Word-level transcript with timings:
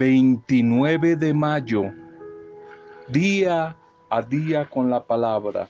29 0.00 1.14
de 1.14 1.34
mayo, 1.34 1.92
día 3.08 3.76
a 4.08 4.22
día 4.22 4.64
con 4.64 4.88
la 4.88 5.04
palabra. 5.04 5.68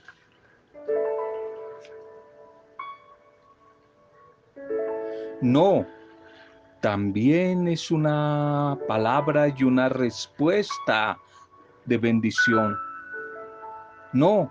No, 5.43 5.85
también 6.81 7.67
es 7.67 7.91
una 7.91 8.79
palabra 8.87 9.49
y 9.49 9.65
una 9.65 9.89
respuesta 9.89 11.19
de 11.87 11.99
bendición. 11.99 12.79
No, 14.13 14.49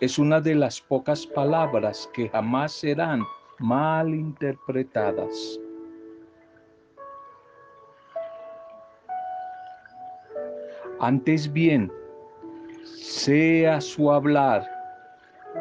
es 0.00 0.18
una 0.18 0.40
de 0.40 0.54
las 0.54 0.80
pocas 0.80 1.26
palabras 1.26 2.08
que 2.14 2.30
jamás 2.30 2.72
serán 2.72 3.22
mal 3.58 4.14
interpretadas. 4.14 5.60
Antes 11.02 11.52
bien, 11.52 11.92
sea 12.84 13.80
su 13.80 14.12
hablar 14.12 14.64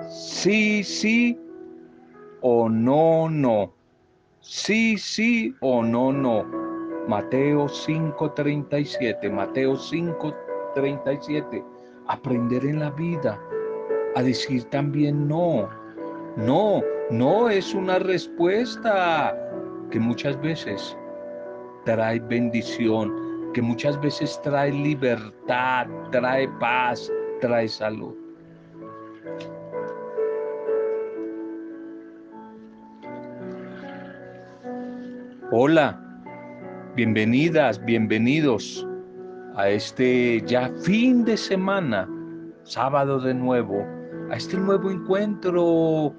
sí, 0.08 0.84
sí 0.84 1.40
o 2.42 2.70
no, 2.70 3.30
no. 3.30 3.74
Sí, 4.42 4.98
sí 4.98 5.56
o 5.62 5.84
no, 5.84 6.12
no. 6.12 6.46
Mateo 7.08 7.68
5:37, 7.68 9.30
Mateo 9.30 9.76
5:37. 9.76 11.64
Aprender 12.08 12.66
en 12.66 12.80
la 12.80 12.92
vida 12.92 13.40
a 14.16 14.24
decir 14.24 14.64
también 14.66 15.28
no. 15.28 15.70
No, 16.38 16.82
no 17.10 17.50
es 17.50 17.74
una 17.74 18.00
respuesta 18.00 19.36
que 19.90 20.00
muchas 20.00 20.40
veces 20.42 20.98
trae 21.84 22.20
bendición, 22.20 23.31
que 23.54 23.62
muchas 23.62 24.00
veces 24.00 24.40
trae 24.44 24.72
libertad, 24.72 25.88
trae 26.12 26.48
paz, 26.60 27.12
trae 27.42 27.68
salud. 27.68 28.16
Hola, 35.52 36.00
bienvenidas, 36.96 37.84
bienvenidos 37.84 38.88
a 39.56 39.68
este 39.68 40.42
ya 40.46 40.72
fin 40.84 41.26
de 41.26 41.36
semana, 41.36 42.08
sábado 42.64 43.20
de 43.20 43.34
nuevo, 43.34 43.86
a 44.30 44.38
este 44.38 44.56
nuevo 44.56 44.90
encuentro 44.90 46.16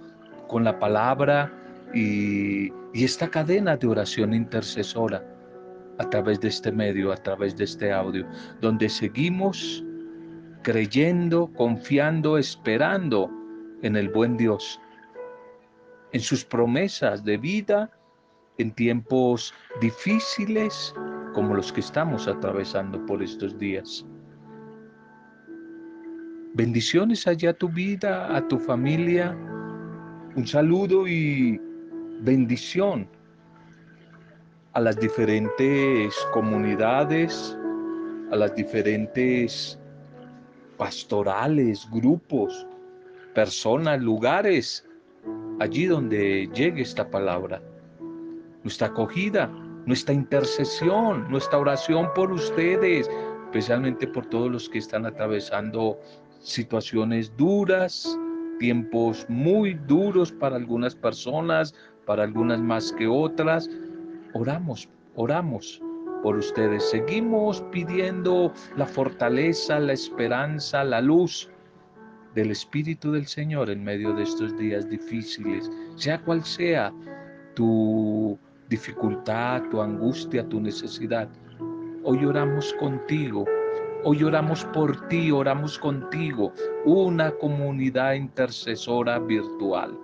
con 0.49 0.65
la 0.65 0.79
palabra 0.79 1.51
y, 1.95 2.71
esta 2.93 3.27
cadena 3.27 3.75
de 3.79 3.87
oración 3.87 4.35
intercesora 4.35 5.32
a 5.99 6.09
través 6.11 6.41
de 6.41 6.49
este 6.49 6.73
medio, 6.73 7.13
a 7.13 7.17
través 7.17 7.57
de 7.57 7.65
este 7.65 7.93
audio, 7.93 8.27
donde 8.61 8.89
seguimos 8.89 9.85
creyendo, 10.63 11.53
confiando, 11.55 12.39
esperando 12.39 13.31
en 13.83 13.97
el 13.97 14.09
buen 14.09 14.37
Dios, 14.37 14.81
en 16.13 16.21
sus 16.21 16.45
promesas 16.45 17.25
de 17.25 17.37
vida 17.37 17.91
en 18.59 18.71
tiempos 18.73 19.55
difíciles 19.81 20.95
como 21.35 21.55
los 21.55 21.73
que 21.73 21.81
estamos 21.81 22.29
atravesando 22.29 23.05
por 23.07 23.23
estos 23.23 23.59
días. 23.59 24.05
Bendiciones 26.55 27.27
allá 27.27 27.51
a 27.51 27.55
tu 27.55 27.69
vida, 27.69 28.37
a 28.37 28.47
tu 28.47 28.59
familia. 28.59 29.35
Un 30.37 30.47
saludo 30.47 31.09
y 31.09 31.59
bendición 32.21 33.09
a 34.75 34.81
las 34.81 34.99
diferentes 34.99 36.15
comunidades, 36.33 37.57
a 38.31 38.37
las 38.37 38.55
diferentes 38.55 39.79
pastorales, 40.79 41.87
grupos, 41.91 42.67
personas, 43.35 44.01
lugares, 44.01 44.87
allí 45.61 45.85
donde 45.87 46.49
llegue 46.55 46.83
esta 46.83 47.09
palabra. 47.09 47.63
Nuestra 48.63 48.89
acogida, 48.89 49.47
nuestra 49.85 50.15
intercesión, 50.15 51.31
nuestra 51.31 51.59
oración 51.59 52.09
por 52.15 52.33
ustedes, 52.33 53.11
especialmente 53.45 54.07
por 54.07 54.25
todos 54.27 54.51
los 54.51 54.69
que 54.69 54.79
están 54.79 55.05
atravesando 55.05 55.99
situaciones 56.41 57.37
duras, 57.37 58.19
tiempos 58.59 59.27
muy 59.29 59.75
duros 59.87 60.33
para 60.33 60.57
algunas 60.57 60.95
personas, 60.95 61.75
para 62.07 62.23
algunas 62.23 62.61
más 62.61 62.93
que 62.93 63.07
otras, 63.07 63.69
Oramos, 64.35 64.89
oramos 65.17 65.81
por 66.23 66.37
ustedes. 66.37 66.89
Seguimos 66.91 67.61
pidiendo 67.71 68.53
la 68.77 68.87
fortaleza, 68.87 69.79
la 69.79 69.93
esperanza, 69.93 70.85
la 70.85 71.03
luz 71.03 71.51
del 72.35 72.51
Espíritu 72.51 73.13
del 73.13 73.27
Señor 73.27 73.69
en 73.69 73.85
medio 73.85 74.15
de 74.15 74.23
estos 74.23 74.57
días 74.57 74.89
difíciles, 74.89 75.71
sea 75.97 76.19
cual 76.23 76.43
sea 76.45 76.91
tu 77.55 78.39
dificultad, 78.71 79.65
tu 79.71 79.83
angustia, 79.83 80.49
tu 80.49 80.61
necesidad. 80.61 81.29
Hoy 82.05 82.25
oramos 82.25 82.73
contigo, 82.81 83.45
hoy 84.05 84.25
oramos 84.25 84.65
por 84.73 85.09
ti, 85.09 85.31
oramos 85.31 85.79
contigo, 85.79 86.55
una 86.87 87.33
comunidad 87.33 88.15
intercesora 88.15 89.19
virtual. 89.19 89.99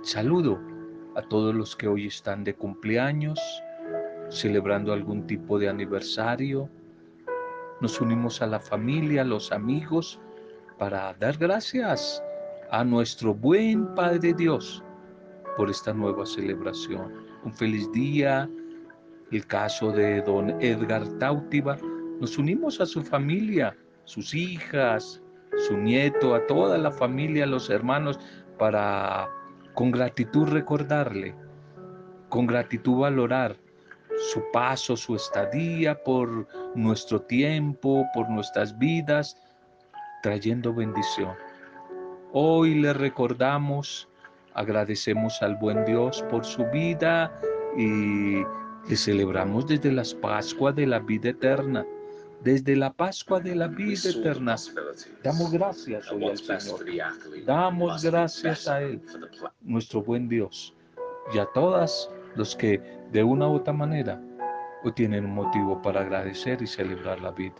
Saludo 0.00 0.77
a 1.18 1.22
todos 1.22 1.52
los 1.52 1.74
que 1.74 1.88
hoy 1.88 2.06
están 2.06 2.44
de 2.44 2.54
cumpleaños, 2.54 3.40
celebrando 4.28 4.92
algún 4.92 5.26
tipo 5.26 5.58
de 5.58 5.68
aniversario. 5.68 6.70
Nos 7.80 8.00
unimos 8.00 8.40
a 8.40 8.46
la 8.46 8.60
familia, 8.60 9.22
a 9.22 9.24
los 9.24 9.50
amigos, 9.50 10.20
para 10.78 11.12
dar 11.14 11.36
gracias 11.36 12.22
a 12.70 12.84
nuestro 12.84 13.34
buen 13.34 13.96
Padre 13.96 14.32
Dios 14.32 14.84
por 15.56 15.68
esta 15.68 15.92
nueva 15.92 16.24
celebración. 16.24 17.12
Un 17.42 17.52
feliz 17.52 17.90
día. 17.90 18.48
El 19.32 19.44
caso 19.44 19.90
de 19.90 20.22
don 20.22 20.50
Edgar 20.62 21.04
Tautiba. 21.18 21.76
Nos 22.20 22.38
unimos 22.38 22.80
a 22.80 22.86
su 22.86 23.02
familia, 23.02 23.76
sus 24.04 24.34
hijas, 24.34 25.20
su 25.66 25.76
nieto, 25.76 26.36
a 26.36 26.46
toda 26.46 26.78
la 26.78 26.92
familia, 26.92 27.44
los 27.44 27.70
hermanos, 27.70 28.20
para 28.56 29.28
con 29.74 29.90
gratitud 29.90 30.48
recordarle, 30.48 31.34
con 32.28 32.46
gratitud 32.46 33.00
valorar 33.00 33.56
su 34.32 34.42
paso, 34.52 34.96
su 34.96 35.14
estadía 35.14 36.02
por 36.02 36.46
nuestro 36.74 37.22
tiempo, 37.22 38.06
por 38.14 38.28
nuestras 38.28 38.76
vidas, 38.78 39.36
trayendo 40.22 40.74
bendición. 40.74 41.34
Hoy 42.32 42.74
le 42.74 42.92
recordamos, 42.92 44.08
agradecemos 44.54 45.40
al 45.42 45.56
buen 45.56 45.84
Dios 45.84 46.24
por 46.30 46.44
su 46.44 46.64
vida 46.66 47.32
y 47.76 48.42
le 48.88 48.96
celebramos 48.96 49.66
desde 49.66 49.92
las 49.92 50.14
Pascuas 50.14 50.74
de 50.74 50.86
la 50.86 50.98
vida 50.98 51.30
eterna 51.30 51.86
desde 52.42 52.76
la 52.76 52.92
Pascua 52.92 53.40
de 53.40 53.54
la 53.54 53.68
vida 53.68 54.08
eterna. 54.08 54.56
Damos 55.22 55.52
gracias 55.52 56.10
hoy 56.10 56.24
al 56.24 56.38
Señor. 56.38 56.84
Damos 57.44 58.02
gracias 58.02 58.68
a 58.68 58.80
Él, 58.82 59.02
nuestro 59.60 60.02
buen 60.02 60.28
Dios, 60.28 60.74
y 61.34 61.38
a 61.38 61.46
todas 61.46 62.10
los 62.36 62.54
que 62.54 62.80
de 63.12 63.24
una 63.24 63.48
u 63.48 63.54
otra 63.54 63.72
manera 63.72 64.20
hoy 64.84 64.92
tienen 64.92 65.24
un 65.24 65.34
motivo 65.34 65.80
para 65.82 66.02
agradecer 66.02 66.62
y 66.62 66.66
celebrar 66.66 67.20
la 67.20 67.32
vida. 67.32 67.56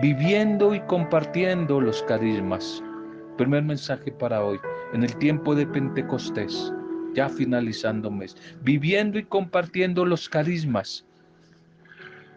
Viviendo 0.00 0.74
y 0.74 0.80
compartiendo 0.82 1.80
los 1.80 2.02
carismas. 2.04 2.82
Primer 3.36 3.64
mensaje 3.64 4.12
para 4.12 4.44
hoy, 4.44 4.60
en 4.92 5.02
el 5.02 5.16
tiempo 5.16 5.54
de 5.54 5.66
Pentecostés, 5.66 6.72
ya 7.14 7.28
finalizando 7.28 8.10
mes. 8.10 8.36
Viviendo 8.62 9.18
y 9.18 9.24
compartiendo 9.24 10.04
los 10.04 10.28
carismas 10.28 11.04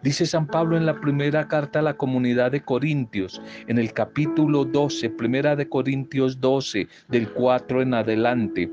Dice 0.04 0.26
San 0.26 0.46
Pablo 0.46 0.76
en 0.76 0.84
la 0.84 1.00
primera 1.00 1.48
carta 1.48 1.78
a 1.78 1.82
la 1.82 1.96
comunidad 1.96 2.52
de 2.52 2.60
Corintios, 2.60 3.40
en 3.68 3.78
el 3.78 3.94
capítulo 3.94 4.66
12, 4.66 5.08
primera 5.08 5.56
de 5.56 5.66
Corintios 5.66 6.38
12, 6.42 6.86
del 7.08 7.30
4 7.30 7.80
en 7.80 7.94
adelante. 7.94 8.70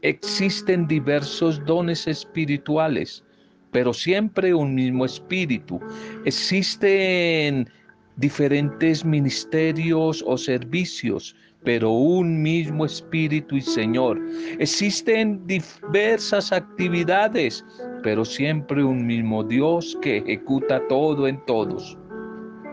Existen 0.00 0.86
diversos 0.86 1.64
dones 1.64 2.06
espirituales, 2.06 3.24
pero 3.72 3.92
siempre 3.92 4.54
un 4.54 4.76
mismo 4.76 5.04
espíritu. 5.04 5.80
Existen 6.24 7.68
diferentes 8.14 9.04
ministerios 9.04 10.22
o 10.24 10.38
servicios, 10.38 11.34
pero 11.64 11.90
un 11.90 12.42
mismo 12.42 12.84
Espíritu 12.84 13.56
y 13.56 13.60
Señor. 13.60 14.20
Existen 14.58 15.46
diversas 15.46 16.52
actividades, 16.52 17.64
pero 18.02 18.24
siempre 18.24 18.82
un 18.82 19.06
mismo 19.06 19.44
Dios 19.44 19.96
que 20.02 20.18
ejecuta 20.18 20.80
todo 20.88 21.28
en 21.28 21.44
todos. 21.46 21.96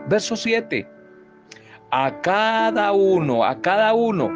Verso 0.08 0.36
7. 0.36 0.88
A 1.92 2.20
cada 2.20 2.92
uno, 2.92 3.44
a 3.44 3.60
cada 3.60 3.94
uno 3.94 4.30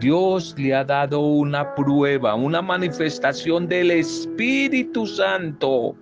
Dios 0.00 0.54
le 0.56 0.74
ha 0.74 0.84
dado 0.84 1.20
una 1.20 1.74
prueba, 1.74 2.34
una 2.34 2.62
manifestación 2.62 3.66
del 3.66 3.90
Espíritu 3.90 5.06
Santo 5.06 5.96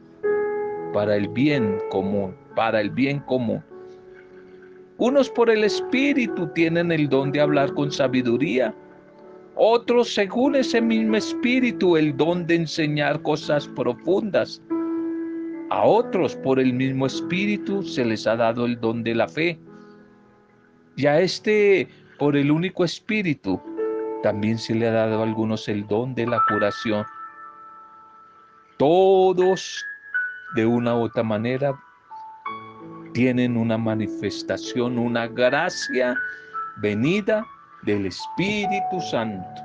para 0.92 1.16
el 1.16 1.28
bien 1.28 1.78
común, 1.90 2.36
para 2.54 2.80
el 2.80 2.90
bien 2.90 3.20
común. 3.20 3.64
Unos 4.98 5.28
por 5.28 5.50
el 5.50 5.62
Espíritu 5.62 6.46
tienen 6.54 6.90
el 6.90 7.08
don 7.08 7.30
de 7.30 7.42
hablar 7.42 7.74
con 7.74 7.92
sabiduría, 7.92 8.74
otros 9.54 10.14
según 10.14 10.56
ese 10.56 10.80
mismo 10.80 11.16
Espíritu 11.16 11.98
el 11.98 12.16
don 12.16 12.46
de 12.46 12.56
enseñar 12.56 13.20
cosas 13.20 13.68
profundas. 13.68 14.62
A 15.68 15.84
otros 15.84 16.36
por 16.36 16.58
el 16.58 16.72
mismo 16.72 17.06
Espíritu 17.06 17.82
se 17.82 18.06
les 18.06 18.26
ha 18.26 18.36
dado 18.36 18.64
el 18.64 18.80
don 18.80 19.02
de 19.02 19.14
la 19.14 19.28
fe. 19.28 19.58
Y 20.96 21.06
a 21.06 21.20
este 21.20 21.88
por 22.18 22.34
el 22.34 22.50
único 22.50 22.82
Espíritu 22.82 23.60
también 24.22 24.56
se 24.56 24.74
le 24.74 24.88
ha 24.88 24.92
dado 24.92 25.20
a 25.20 25.24
algunos 25.24 25.68
el 25.68 25.86
don 25.86 26.14
de 26.14 26.26
la 26.26 26.40
curación. 26.48 27.04
Todos, 28.78 29.84
de 30.54 30.64
una 30.64 30.96
u 30.96 31.02
otra 31.02 31.22
manera, 31.22 31.78
tienen 33.16 33.56
una 33.56 33.78
manifestación, 33.78 34.98
una 34.98 35.26
gracia 35.26 36.14
venida 36.82 37.46
del 37.84 38.04
Espíritu 38.04 39.00
Santo, 39.10 39.62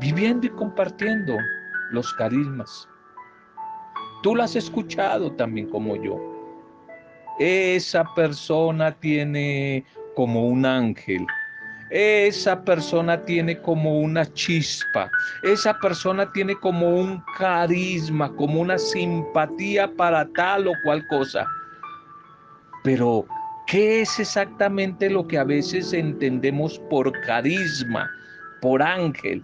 viviendo 0.00 0.46
y 0.46 0.50
compartiendo 0.50 1.34
los 1.92 2.12
carismas. 2.12 2.86
Tú 4.22 4.36
lo 4.36 4.42
has 4.42 4.54
escuchado 4.54 5.32
también 5.32 5.70
como 5.70 5.96
yo. 5.96 6.20
Esa 7.38 8.04
persona 8.14 8.92
tiene 8.92 9.86
como 10.14 10.46
un 10.46 10.66
ángel, 10.66 11.26
esa 11.88 12.62
persona 12.62 13.24
tiene 13.24 13.58
como 13.62 13.98
una 14.00 14.30
chispa, 14.34 15.10
esa 15.42 15.72
persona 15.78 16.30
tiene 16.32 16.54
como 16.56 17.00
un 17.00 17.24
carisma, 17.38 18.30
como 18.36 18.60
una 18.60 18.76
simpatía 18.76 19.90
para 19.90 20.28
tal 20.34 20.68
o 20.68 20.72
cual 20.84 21.06
cosa. 21.06 21.46
Pero, 22.86 23.26
¿qué 23.66 24.02
es 24.02 24.20
exactamente 24.20 25.10
lo 25.10 25.26
que 25.26 25.38
a 25.38 25.42
veces 25.42 25.92
entendemos 25.92 26.78
por 26.88 27.10
carisma, 27.22 28.08
por 28.62 28.80
ángel? 28.80 29.42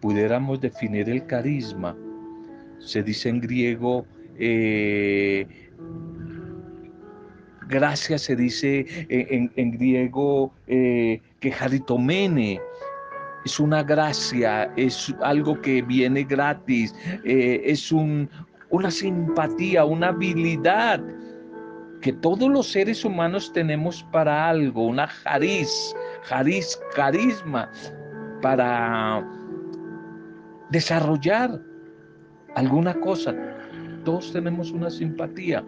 Pudiéramos 0.00 0.60
definir 0.60 1.08
el 1.08 1.24
carisma. 1.26 1.96
Se 2.80 3.04
dice 3.04 3.28
en 3.28 3.40
griego 3.40 4.04
eh, 4.40 5.46
Gracia 7.68 8.18
se 8.18 8.34
dice 8.34 8.86
en, 9.08 9.70
griego 9.70 10.52
eh, 10.66 11.22
que 11.38 11.52
jaritomene. 11.52 12.60
Es 13.44 13.60
una 13.60 13.84
gracia, 13.84 14.64
es 14.76 15.14
algo 15.22 15.60
que 15.60 15.80
viene 15.82 16.24
gratis, 16.24 16.92
eh, 17.24 17.62
es 17.64 17.92
un, 17.92 18.28
una 18.70 18.90
simpatía, 18.90 19.84
una 19.84 20.08
habilidad 20.08 21.00
que 22.00 22.12
todos 22.12 22.48
los 22.48 22.66
seres 22.70 23.04
humanos 23.04 23.52
tenemos 23.52 24.02
para 24.10 24.48
algo, 24.48 24.86
una 24.86 25.06
jariz, 25.06 25.94
jariz, 26.22 26.80
carisma, 26.94 27.70
para 28.40 29.26
desarrollar 30.70 31.60
alguna 32.54 32.94
cosa. 33.00 33.34
Todos 34.04 34.32
tenemos 34.32 34.70
una 34.70 34.90
simpatía. 34.90 35.64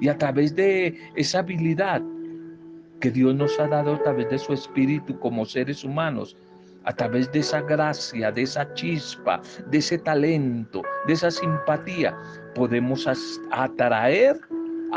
Y 0.00 0.08
a 0.08 0.18
través 0.18 0.54
de 0.56 0.98
esa 1.14 1.38
habilidad 1.38 2.02
que 3.00 3.10
Dios 3.10 3.34
nos 3.34 3.58
ha 3.60 3.68
dado 3.68 3.94
a 3.94 4.02
través 4.02 4.28
de 4.30 4.38
su 4.38 4.52
espíritu 4.52 5.18
como 5.20 5.44
seres 5.44 5.84
humanos, 5.84 6.36
a 6.84 6.92
través 6.92 7.30
de 7.32 7.40
esa 7.40 7.60
gracia, 7.62 8.30
de 8.32 8.42
esa 8.42 8.72
chispa, 8.74 9.40
de 9.70 9.78
ese 9.78 9.98
talento, 9.98 10.82
de 11.06 11.12
esa 11.12 11.30
simpatía, 11.30 12.16
podemos 12.54 13.06
atraer, 13.50 14.38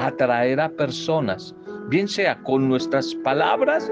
atraer 0.07 0.59
a 0.59 0.69
personas, 0.69 1.55
bien 1.89 2.07
sea 2.07 2.41
con 2.43 2.67
nuestras 2.69 3.13
palabras 3.15 3.91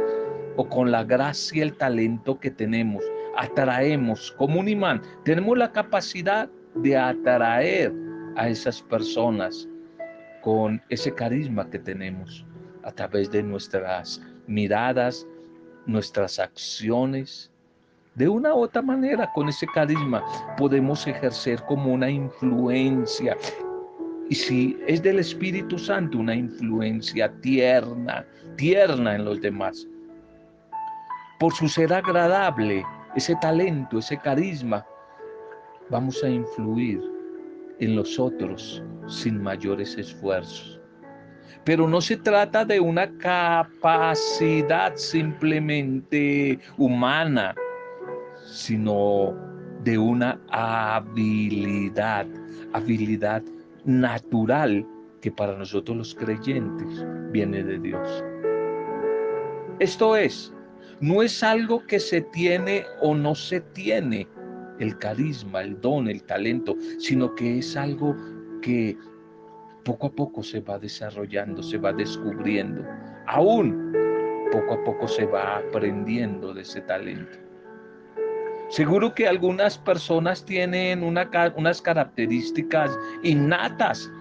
o 0.55 0.67
con 0.67 0.91
la 0.91 1.03
gracia 1.03 1.57
y 1.57 1.61
el 1.61 1.75
talento 1.75 2.39
que 2.39 2.49
tenemos. 2.49 3.03
Atraemos 3.35 4.31
como 4.31 4.59
un 4.59 4.69
imán, 4.69 5.01
tenemos 5.23 5.57
la 5.57 5.71
capacidad 5.71 6.49
de 6.75 6.97
atraer 6.97 7.93
a 8.35 8.47
esas 8.47 8.81
personas 8.81 9.67
con 10.41 10.81
ese 10.89 11.13
carisma 11.13 11.69
que 11.69 11.79
tenemos 11.79 12.45
a 12.83 12.91
través 12.91 13.29
de 13.29 13.43
nuestras 13.43 14.21
miradas, 14.47 15.27
nuestras 15.85 16.39
acciones. 16.39 17.51
De 18.15 18.29
una 18.29 18.55
u 18.55 18.59
otra 18.59 18.81
manera, 18.81 19.31
con 19.33 19.49
ese 19.49 19.67
carisma 19.67 20.23
podemos 20.57 21.05
ejercer 21.05 21.61
como 21.63 21.93
una 21.93 22.09
influencia. 22.09 23.35
Y 24.29 24.35
si 24.35 24.77
es 24.87 25.01
del 25.01 25.19
Espíritu 25.19 25.79
Santo, 25.79 26.17
una 26.17 26.35
influencia 26.35 27.31
tierna, 27.41 28.25
tierna 28.57 29.15
en 29.15 29.25
los 29.25 29.39
demás. 29.41 29.87
Por 31.39 31.53
su 31.53 31.69
ser 31.69 31.93
agradable, 31.93 32.83
ese 33.15 33.35
talento, 33.37 33.99
ese 33.99 34.17
carisma, 34.17 34.85
vamos 35.89 36.21
a 36.23 36.29
influir 36.29 37.01
en 37.79 37.95
los 37.95 38.19
otros 38.19 38.83
sin 39.07 39.41
mayores 39.41 39.97
esfuerzos. 39.97 40.79
Pero 41.63 41.87
no 41.87 42.01
se 42.01 42.17
trata 42.17 42.65
de 42.65 42.79
una 42.79 43.09
capacidad 43.19 44.95
simplemente 44.95 46.59
humana, 46.77 47.55
sino 48.45 49.35
de 49.83 49.97
una 49.97 50.39
habilidad, 50.49 52.25
habilidad 52.73 53.43
natural 53.87 54.85
que 55.21 55.31
para 55.31 55.57
nosotros 55.57 55.97
los 55.97 56.13
creyentes 56.13 57.05
viene 57.31 57.63
de 57.63 57.79
Dios. 57.79 58.23
Esto 59.79 60.15
es, 60.15 60.53
no 60.99 61.23
es 61.23 61.41
algo 61.41 61.85
que 61.87 61.99
se 61.99 62.21
tiene 62.21 62.85
o 63.01 63.15
no 63.15 63.33
se 63.33 63.61
tiene, 63.61 64.27
el 64.79 64.97
carisma, 64.99 65.61
el 65.61 65.79
don, 65.81 66.07
el 66.07 66.21
talento, 66.23 66.75
sino 66.99 67.33
que 67.33 67.59
es 67.59 67.75
algo 67.75 68.15
que 68.61 68.95
poco 69.83 70.07
a 70.07 70.11
poco 70.11 70.43
se 70.43 70.59
va 70.59 70.77
desarrollando, 70.77 71.63
se 71.63 71.77
va 71.77 71.93
descubriendo. 71.93 72.83
Aún 73.27 73.93
poco 74.51 74.73
a 74.73 74.83
poco 74.83 75.07
se 75.07 75.25
va 75.25 75.57
aprendiendo 75.57 76.53
de 76.53 76.61
ese 76.61 76.81
talento. 76.81 77.46
Seguro 78.69 79.13
que 79.13 79.27
algunas 79.27 79.77
personas 79.77 80.43
tienen 80.43 81.01
unas 81.03 81.81
características 81.81 82.97
innatas 83.23 84.11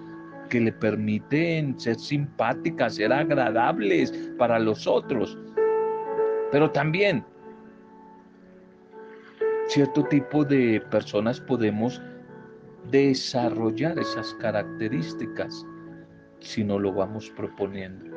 que 0.49 0.61
le 0.61 0.73
permiten 0.73 1.79
ser 1.81 1.99
simpáticas, 1.99 2.95
ser 2.95 3.12
agradables 3.12 4.12
para 4.38 4.59
los 4.59 4.87
otros. 4.87 5.37
Pero 6.53 6.71
también 6.71 7.25
cierto 9.67 10.05
tipo 10.05 10.45
de 10.45 10.81
personas 10.91 11.41
podemos 11.41 12.00
desarrollar 12.91 13.99
esas 13.99 14.33
características 14.35 15.67
si 16.38 16.62
no 16.62 16.79
lo 16.79 16.93
vamos 16.93 17.31
proponiendo. 17.31 18.17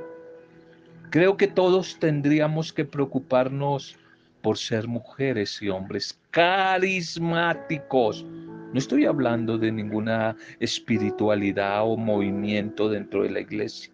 Creo 1.10 1.38
que 1.38 1.48
todos 1.48 1.98
tendríamos 1.98 2.72
que 2.72 2.86
preocuparnos 2.86 3.98
por 4.42 4.58
ser 4.58 4.88
mujeres 4.88 5.62
y 5.62 5.70
hombres 5.70 6.20
carismáticos. 6.32 8.26
No 8.26 8.78
estoy 8.78 9.06
hablando 9.06 9.58
de 9.58 9.72
ninguna 9.72 10.36
espiritualidad 10.60 11.84
o 11.84 11.98
movimiento 11.98 12.90
dentro 12.90 13.24
de 13.24 13.32
la 13.32 13.40
iglesia. 13.40 13.92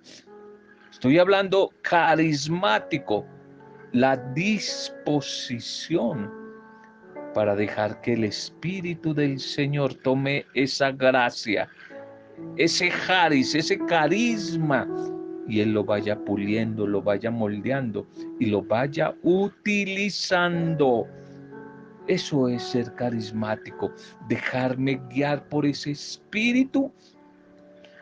Estoy 0.91 1.17
hablando 1.19 1.71
carismático, 1.81 3.25
la 3.93 4.17
disposición 4.33 6.29
para 7.33 7.55
dejar 7.55 8.01
que 8.01 8.13
el 8.13 8.23
Espíritu 8.23 9.13
del 9.13 9.39
Señor 9.39 9.93
tome 9.93 10.45
esa 10.53 10.91
gracia, 10.91 11.67
ese 12.57 12.89
jaris, 12.89 13.55
ese 13.55 13.77
carisma, 13.77 14.87
y 15.47 15.61
Él 15.61 15.73
lo 15.73 15.83
vaya 15.83 16.17
puliendo, 16.17 16.87
lo 16.87 17.01
vaya 17.01 17.31
moldeando 17.31 18.07
y 18.39 18.47
lo 18.47 18.61
vaya 18.61 19.15
utilizando. 19.23 21.07
Eso 22.07 22.47
es 22.47 22.63
ser 22.63 22.93
carismático, 22.95 23.91
dejarme 24.27 25.01
guiar 25.09 25.47
por 25.49 25.65
ese 25.65 25.91
espíritu 25.91 26.91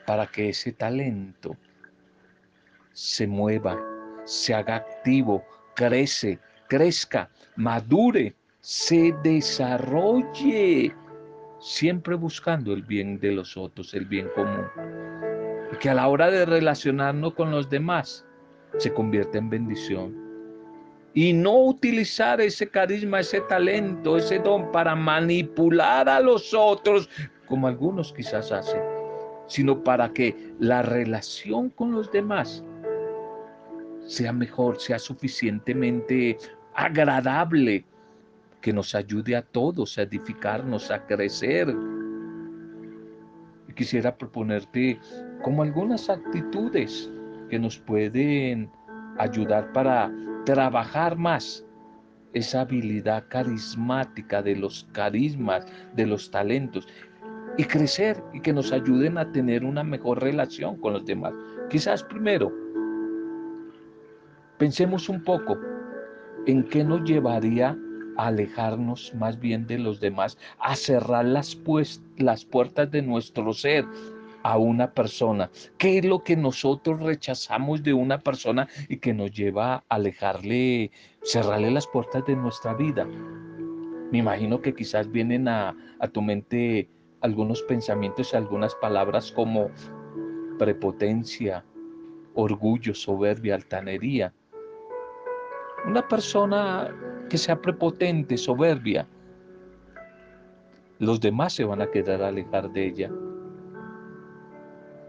para 0.06 0.28
que 0.28 0.50
ese 0.50 0.74
talento 0.74 1.56
se 2.92 3.26
mueva, 3.26 3.80
se 4.26 4.54
haga 4.54 4.76
activo, 4.78 5.44
crece, 5.76 6.40
crezca, 6.68 7.30
madure 7.56 8.36
se 8.64 9.14
desarrolle, 9.24 10.96
siempre 11.60 12.16
buscando 12.16 12.72
el 12.72 12.84
bien 12.84 13.20
de 13.20 13.34
los 13.34 13.58
otros, 13.58 13.94
el 13.94 14.06
bien 14.06 14.30
común. 14.34 15.33
Que 15.80 15.90
a 15.90 15.94
la 15.94 16.08
hora 16.08 16.30
de 16.30 16.46
relacionarnos 16.46 17.34
con 17.34 17.52
los 17.52 17.70
demás 17.70 18.26
se 18.78 18.94
convierta 18.94 19.38
en 19.38 19.50
bendición. 19.50 20.24
y 21.16 21.32
no 21.32 21.66
utilizar 21.66 22.42
ese 22.42 22.68
carisma, 22.68 23.20
ese 23.20 23.42
talento, 23.42 24.18
ese 24.18 24.40
don 24.40 24.72
para 24.72 24.96
manipular 24.96 26.10
a 26.10 26.20
los 26.20 26.54
otros, 26.56 27.08
como 27.46 27.68
algunos 27.68 28.12
quizás 28.14 28.52
hacen, 28.52 28.82
sino 29.48 29.84
para 29.84 30.10
que 30.12 30.36
la 30.60 30.82
relación 30.82 31.70
con 31.70 31.92
los 31.92 32.12
demás 32.12 32.64
sea 34.08 34.34
mejor, 34.34 34.80
sea 34.80 34.98
suficientemente 34.98 36.38
agradable, 36.74 37.86
que 38.60 38.74
nos 38.74 38.96
ayude 38.96 39.36
a 39.36 39.42
todos 39.44 39.98
a 39.98 40.04
edificarnos, 40.04 40.90
a 40.90 41.06
crecer. 41.06 41.76
Quisiera 43.76 44.16
proponerte 44.16 45.00
como 45.44 45.62
algunas 45.62 46.10
actitudes 46.10 47.12
que 47.50 47.60
nos 47.60 47.78
pueden 47.78 48.72
ayudar 49.20 49.72
para 49.74 50.12
trabajar 50.46 51.16
más 51.18 51.64
esa 52.34 52.62
habilidad 52.62 53.26
carismática 53.30 54.42
de 54.42 54.56
los 54.56 54.88
carismas, 54.94 55.66
de 55.96 56.08
los 56.08 56.32
talentos 56.32 56.88
y 57.58 57.66
crecer 57.66 58.24
y 58.34 58.40
que 58.40 58.54
nos 58.54 58.72
ayuden 58.72 59.18
a 59.20 59.32
tener 59.32 59.64
una 59.64 59.84
mejor 59.84 60.24
relación 60.24 60.78
con 60.78 60.94
los 60.94 61.06
demás. 61.06 61.34
Quizás 61.70 62.04
primero, 62.04 62.52
pensemos 64.58 65.10
un 65.10 65.24
poco 65.24 65.60
en 66.48 66.64
qué 66.64 66.84
nos 66.84 67.04
llevaría 67.04 67.78
a 68.18 68.28
alejarnos 68.28 69.14
más 69.16 69.40
bien 69.40 69.68
de 69.68 69.78
los 69.78 70.00
demás, 70.00 70.38
a 70.60 70.76
cerrar 70.76 71.26
las, 71.26 71.58
las 72.18 72.46
puertas 72.46 72.90
de 72.92 73.02
nuestro 73.02 73.54
ser, 73.54 73.86
a 74.44 74.58
una 74.58 74.94
persona? 74.94 75.50
¿Qué 75.78 75.98
es 75.98 76.06
lo 76.06 76.24
que 76.24 76.36
nosotros 76.36 77.02
rechazamos 77.02 77.82
de 77.82 77.94
una 77.94 78.20
persona 78.20 78.68
y 78.90 78.98
que 78.98 79.14
nos 79.14 79.32
lleva 79.32 79.76
a 79.76 79.84
alejarle, 79.90 80.92
cerrarle 81.24 81.72
las 81.72 81.88
puertas 81.88 82.26
de 82.26 82.36
nuestra 82.36 82.74
vida? 82.74 83.06
Me 84.12 84.20
imagino 84.20 84.62
que 84.62 84.76
quizás 84.76 85.12
vienen 85.12 85.48
a, 85.48 85.76
a 86.00 86.08
tu 86.08 86.22
mente 86.22 86.88
algunos 87.22 87.62
pensamientos 87.64 88.34
y 88.34 88.38
algunas 88.38 88.76
palabras 88.76 89.32
como 89.32 89.72
prepotencia, 90.60 91.66
orgullo, 92.36 92.94
soberbia, 92.94 93.56
altanería. 93.56 94.34
Una 95.88 96.08
persona 96.08 96.94
que 97.30 97.38
sea 97.38 97.60
prepotente, 97.60 98.38
soberbia, 98.38 99.08
los 101.00 101.20
demás 101.20 101.54
se 101.54 101.64
van 101.64 101.82
a 101.82 101.90
quedar 101.90 102.22
alejar 102.22 102.72
de 102.72 102.86
ella 102.86 103.10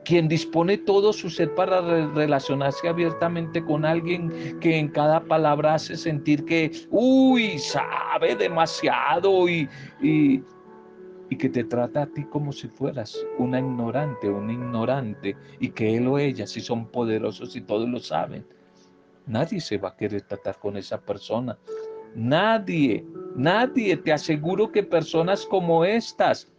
quien 0.04 0.28
dispone 0.28 0.78
todo 0.78 1.12
su 1.12 1.30
ser 1.30 1.54
para 1.54 1.80
relacionarse 1.80 2.88
abiertamente 2.88 3.64
con 3.64 3.84
alguien 3.84 4.58
que 4.60 4.78
en 4.78 4.88
cada 4.88 5.20
palabra 5.24 5.74
hace 5.74 5.96
sentir 5.96 6.44
que, 6.44 6.70
uy, 6.90 7.58
sabe 7.58 8.36
demasiado 8.36 9.48
y, 9.48 9.68
y, 10.00 10.42
que 11.36 11.48
te 11.48 11.64
trata 11.64 12.02
a 12.02 12.06
ti 12.06 12.22
como 12.26 12.52
si 12.52 12.68
fueras 12.68 13.26
una 13.38 13.58
ignorante, 13.58 14.28
un 14.28 14.50
ignorante, 14.50 15.36
y 15.58 15.68
que 15.70 15.96
él 15.96 16.06
o 16.06 16.16
ella 16.16 16.46
si 16.46 16.60
son 16.60 16.86
poderosos 16.86 17.56
y 17.56 17.60
todos 17.60 17.88
lo 17.88 17.98
saben. 17.98 18.46
Nadie 19.26 19.60
se 19.60 19.78
va 19.78 19.88
a 19.88 19.96
querer 19.96 20.22
tratar 20.22 20.56
con 20.60 20.76
esa 20.76 21.00
persona. 21.00 21.58
Nadie, 22.14 23.04
nadie. 23.34 23.96
Te 23.96 24.12
aseguro 24.12 24.70
que 24.70 24.84
personas 24.84 25.44
como 25.46 25.84
estas 25.84 26.53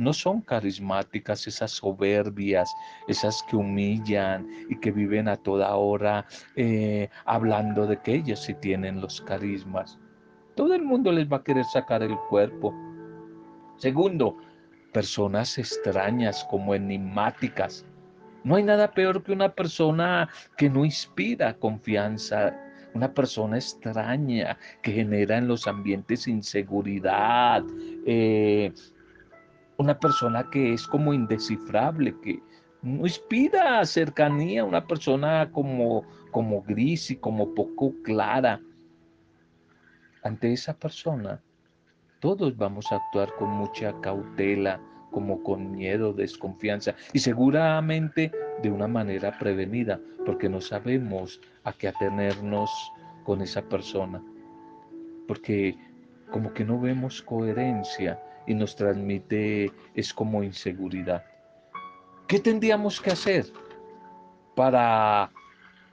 no 0.00 0.14
son 0.14 0.40
carismáticas, 0.40 1.46
esas 1.46 1.72
soberbias, 1.72 2.74
esas 3.06 3.42
que 3.44 3.56
humillan 3.56 4.48
y 4.70 4.76
que 4.76 4.90
viven 4.90 5.28
a 5.28 5.36
toda 5.36 5.76
hora 5.76 6.26
eh, 6.56 7.08
hablando 7.26 7.86
de 7.86 8.00
que 8.00 8.14
ellos 8.14 8.40
sí 8.40 8.54
tienen 8.54 9.00
los 9.00 9.20
carismas. 9.20 9.98
Todo 10.56 10.74
el 10.74 10.82
mundo 10.82 11.12
les 11.12 11.30
va 11.30 11.38
a 11.38 11.44
querer 11.44 11.64
sacar 11.66 12.02
el 12.02 12.16
cuerpo. 12.30 12.74
Segundo, 13.76 14.36
personas 14.92 15.58
extrañas 15.58 16.46
como 16.50 16.74
enigmáticas. 16.74 17.84
No 18.42 18.56
hay 18.56 18.62
nada 18.62 18.90
peor 18.90 19.22
que 19.22 19.32
una 19.32 19.54
persona 19.54 20.30
que 20.56 20.70
no 20.70 20.86
inspira 20.86 21.52
confianza, 21.54 22.56
una 22.94 23.12
persona 23.12 23.56
extraña 23.56 24.58
que 24.82 24.92
genera 24.92 25.36
en 25.36 25.46
los 25.46 25.66
ambientes 25.66 26.26
inseguridad, 26.26 27.62
eh, 28.06 28.72
una 29.80 29.98
persona 29.98 30.50
que 30.50 30.74
es 30.74 30.86
como 30.86 31.14
indescifrable, 31.14 32.14
que 32.20 32.42
no 32.82 33.06
inspira 33.06 33.84
cercanía, 33.86 34.62
una 34.62 34.86
persona 34.86 35.50
como, 35.50 36.04
como 36.30 36.62
gris 36.62 37.10
y 37.10 37.16
como 37.16 37.54
poco 37.54 37.94
clara. 38.02 38.60
Ante 40.22 40.52
esa 40.52 40.74
persona, 40.74 41.40
todos 42.20 42.54
vamos 42.58 42.92
a 42.92 42.96
actuar 42.96 43.34
con 43.38 43.48
mucha 43.48 43.98
cautela, 44.02 44.78
como 45.10 45.42
con 45.42 45.72
miedo, 45.72 46.12
desconfianza 46.12 46.94
y 47.14 47.18
seguramente 47.18 48.30
de 48.62 48.70
una 48.70 48.86
manera 48.86 49.38
prevenida, 49.38 49.98
porque 50.26 50.50
no 50.50 50.60
sabemos 50.60 51.40
a 51.64 51.72
qué 51.72 51.88
atenernos 51.88 52.70
con 53.24 53.40
esa 53.40 53.62
persona, 53.62 54.22
porque 55.26 55.78
como 56.30 56.52
que 56.52 56.66
no 56.66 56.78
vemos 56.78 57.22
coherencia 57.22 58.20
y 58.50 58.54
nos 58.54 58.74
transmite 58.74 59.70
es 59.94 60.12
como 60.12 60.42
inseguridad. 60.42 61.24
¿Qué 62.26 62.40
tendríamos 62.40 63.00
que 63.00 63.12
hacer 63.12 63.46
para 64.56 65.30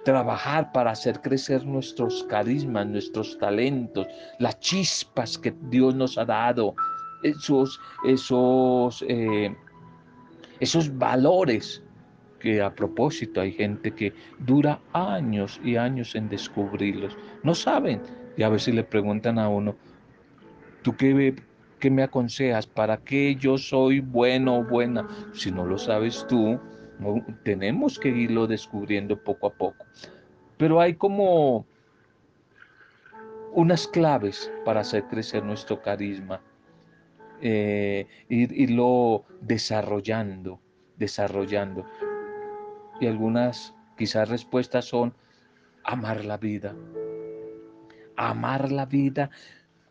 trabajar, 0.04 0.72
para 0.72 0.92
hacer 0.92 1.22
crecer 1.22 1.64
nuestros 1.66 2.24
carismas, 2.24 2.88
nuestros 2.88 3.38
talentos, 3.38 4.08
las 4.40 4.60
chispas 4.60 5.38
que 5.38 5.54
Dios 5.70 5.94
nos 5.94 6.18
ha 6.18 6.26
dado, 6.26 6.74
esos, 7.22 7.80
esos, 8.06 9.06
eh, 9.08 9.56
esos 10.60 10.98
valores 10.98 11.84
que 12.40 12.60
a 12.62 12.74
propósito 12.74 13.40
hay 13.40 13.52
gente 13.52 13.92
que 13.92 14.14
dura 14.40 14.80
años 14.94 15.62
y 15.64 15.76
años 15.76 16.16
en 16.16 16.28
descubrirlos. 16.28 17.16
No 17.44 17.54
saben. 17.54 18.02
Y 18.36 18.42
a 18.42 18.50
veces 18.50 18.74
le 18.74 18.84
preguntan 18.84 19.38
a 19.38 19.48
uno, 19.48 19.76
¿tú 20.82 20.96
qué, 20.96 21.36
¿Qué 21.80 21.92
me 21.92 22.04
aconsejas? 22.04 22.66
¿Para 22.66 22.98
qué 22.98 23.36
yo 23.36 23.58
soy 23.58 24.00
bueno 24.00 24.60
o 24.60 24.64
buena? 24.64 25.08
Si 25.34 25.52
no 25.52 25.66
lo 25.66 25.78
sabes 25.78 26.26
tú, 26.28 26.60
tenemos 27.44 28.00
que 28.00 28.10
irlo 28.10 28.48
descubriendo 28.48 29.22
poco 29.24 29.48
a 29.48 29.54
poco. 29.54 29.86
Pero 30.58 30.82
hay 30.82 30.96
como 30.96 31.66
unas 33.54 33.88
claves 33.88 34.52
para 34.66 34.82
hacer 34.82 35.04
crecer 35.06 35.44
nuestro 35.44 35.82
carisma, 35.82 36.42
eh, 37.42 38.08
irlo 38.30 39.26
desarrollando, 39.42 40.60
desarrollando. 40.98 41.86
Y 43.00 43.06
algunas 43.06 43.76
quizás 43.98 44.30
respuestas 44.30 44.86
son 44.86 45.14
amar 45.84 46.26
la 46.26 46.38
vida. 46.38 46.76
Amar 48.16 48.72
la 48.72 48.88
vida, 48.88 49.30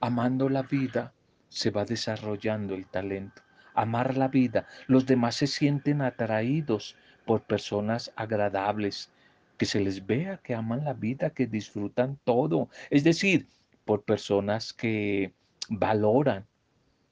amando 0.01 0.49
la 0.49 0.63
vida, 0.63 1.15
se 1.49 1.71
va 1.71 1.85
desarrollando 1.85 2.75
el 2.75 2.87
talento. 2.87 3.43
Amar 3.75 4.17
la 4.17 4.29
vida. 4.29 4.67
Los 4.87 5.07
demás 5.07 5.37
se 5.37 5.47
sienten 5.47 6.03
atraídos 6.03 6.97
por 7.25 7.43
personas 7.43 8.13
agradables, 8.17 9.11
que 9.59 9.67
se 9.67 9.81
les 9.81 10.07
vea 10.07 10.39
que 10.39 10.55
aman 10.55 10.85
la 10.85 10.95
vida, 10.95 11.31
que 11.31 11.47
disfrutan 11.47 12.19
todo. 12.25 12.69
Es 12.91 13.05
decir, 13.05 13.47
por 13.85 14.03
personas 14.03 14.73
que 14.73 15.33
valoran, 15.69 16.47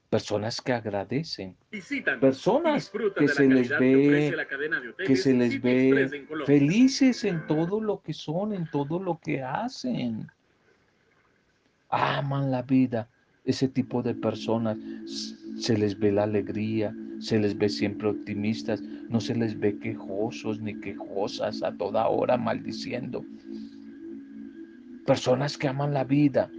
personas 0.09 0.61
que 0.61 0.73
agradecen, 0.73 1.55
personas 2.21 2.91
que 3.17 3.27
se 3.27 3.47
les 3.47 3.69
ve, 3.69 4.35
que 5.05 5.15
se 5.15 5.33
les 5.33 5.61
ve 5.61 6.25
felices 6.45 7.23
en 7.23 7.45
todo 7.47 7.81
lo 7.81 8.01
que 8.01 8.13
son, 8.13 8.53
en 8.53 8.69
todo 8.69 8.99
lo 8.99 9.19
que 9.19 9.43
hacen. 9.43 10.27
Aman 11.89 12.51
la 12.51 12.61
vida 12.61 13.09
ese 13.45 13.67
tipo 13.67 14.01
de 14.01 14.13
personas 14.13 14.77
se 15.57 15.77
les 15.77 15.97
ve 15.97 16.11
la 16.11 16.23
alegría, 16.23 16.95
se 17.19 17.39
les 17.39 17.57
ve 17.57 17.69
siempre 17.69 18.09
optimistas, 18.09 18.81
no 19.09 19.19
se 19.19 19.35
les 19.35 19.57
ve 19.57 19.77
quejosos 19.79 20.59
ni 20.59 20.79
quejosas 20.79 21.63
a 21.63 21.71
toda 21.71 22.07
hora 22.07 22.37
maldiciendo. 22.37 23.23
Personas 25.05 25.57
que 25.57 25.67
aman 25.67 25.93
la 25.93 26.03
vida, 26.03 26.49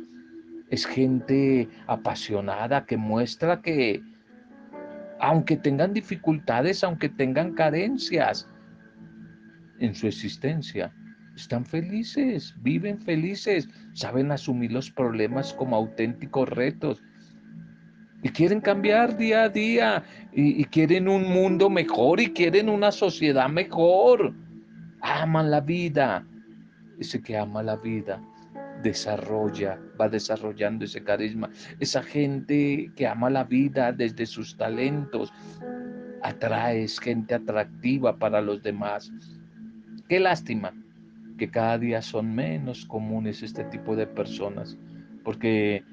es 0.71 0.87
gente 0.87 1.69
apasionada 1.87 2.87
que 2.87 2.97
muestra 2.97 3.61
que 3.61 4.03
aunque 5.21 5.57
tengan 5.57 5.93
dificultades, 5.93 6.85
aunque 6.85 7.09
tengan 7.09 7.55
carencias 7.55 8.49
en 9.79 9.95
su 9.95 10.07
existencia, 10.07 10.93
están 11.37 11.65
felices, 11.67 12.55
viven 12.63 12.99
felices, 12.99 13.69
saben 13.93 14.33
asumir 14.33 14.73
los 14.73 14.91
problemas 14.91 15.53
como 15.53 15.77
auténticos 15.77 16.49
retos 16.49 17.03
y 18.23 18.31
quieren 18.31 18.61
cambiar 18.61 19.17
día 19.17 19.45
a 19.45 19.49
día 19.49 20.03
y, 20.33 20.65
quieren 20.65 21.09
un 21.09 21.31
mundo 21.31 21.69
mejor 21.69 22.21
y 22.21 22.33
quieren 22.33 22.69
una 22.69 22.91
sociedad 22.91 23.49
mejor. 23.49 24.35
Aman 25.01 25.51
la 25.51 25.61
vida. 25.61 26.27
Ese 26.99 27.23
que 27.23 27.37
ama 27.37 27.63
la 27.63 27.77
vida 27.77 28.21
desarrolla, 28.83 29.79
va 30.01 30.09
desarrollando 30.09 30.87
ese 30.87 31.05
carisma. 31.05 31.51
Esa 31.79 32.03
gente 32.03 32.91
que 32.97 33.07
ama 33.07 33.31
la 33.31 33.45
vida 33.45 33.93
desde 33.93 34.27
sus 34.27 34.57
talentos, 34.57 35.33
atrae, 36.23 36.89
gente 36.89 37.35
atractiva 37.35 38.19
para 38.19 38.41
los 38.41 38.63
demás. 38.63 39.13
Qué 40.09 40.19
lástima 40.19 40.73
que 41.39 41.51
cada 41.51 41.79
día 41.79 42.03
son 42.03 42.35
menos 42.35 42.87
comunes 42.87 43.43
este 43.43 43.65
tipo 43.65 43.95
de 43.95 44.07
personas, 44.07 44.79
porque 45.25 45.85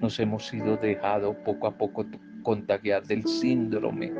nos 0.00 0.18
hemos 0.20 0.46
sido 0.46 0.76
dejado 0.76 1.42
poco 1.44 1.66
a 1.66 1.76
poco 1.76 2.06
contagiar 2.42 3.04
del 3.06 3.26
síndrome, 3.26 4.12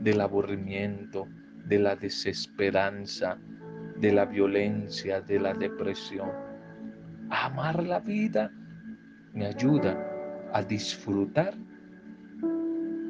del 0.00 0.20
aburrimiento, 0.20 1.28
de 1.66 1.78
la 1.78 1.96
desesperanza, 1.96 3.38
de 3.96 4.12
la 4.12 4.24
violencia, 4.24 5.20
de 5.20 5.38
la 5.38 5.54
depresión. 5.54 6.30
Amar 7.30 7.82
la 7.82 8.00
vida 8.00 8.50
me 9.32 9.46
ayuda 9.46 9.98
a 10.52 10.62
disfrutar 10.62 11.54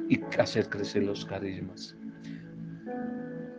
y 0.09 0.21
hacer 0.39 0.69
crecer 0.69 1.03
los 1.03 1.25
carismas. 1.25 1.97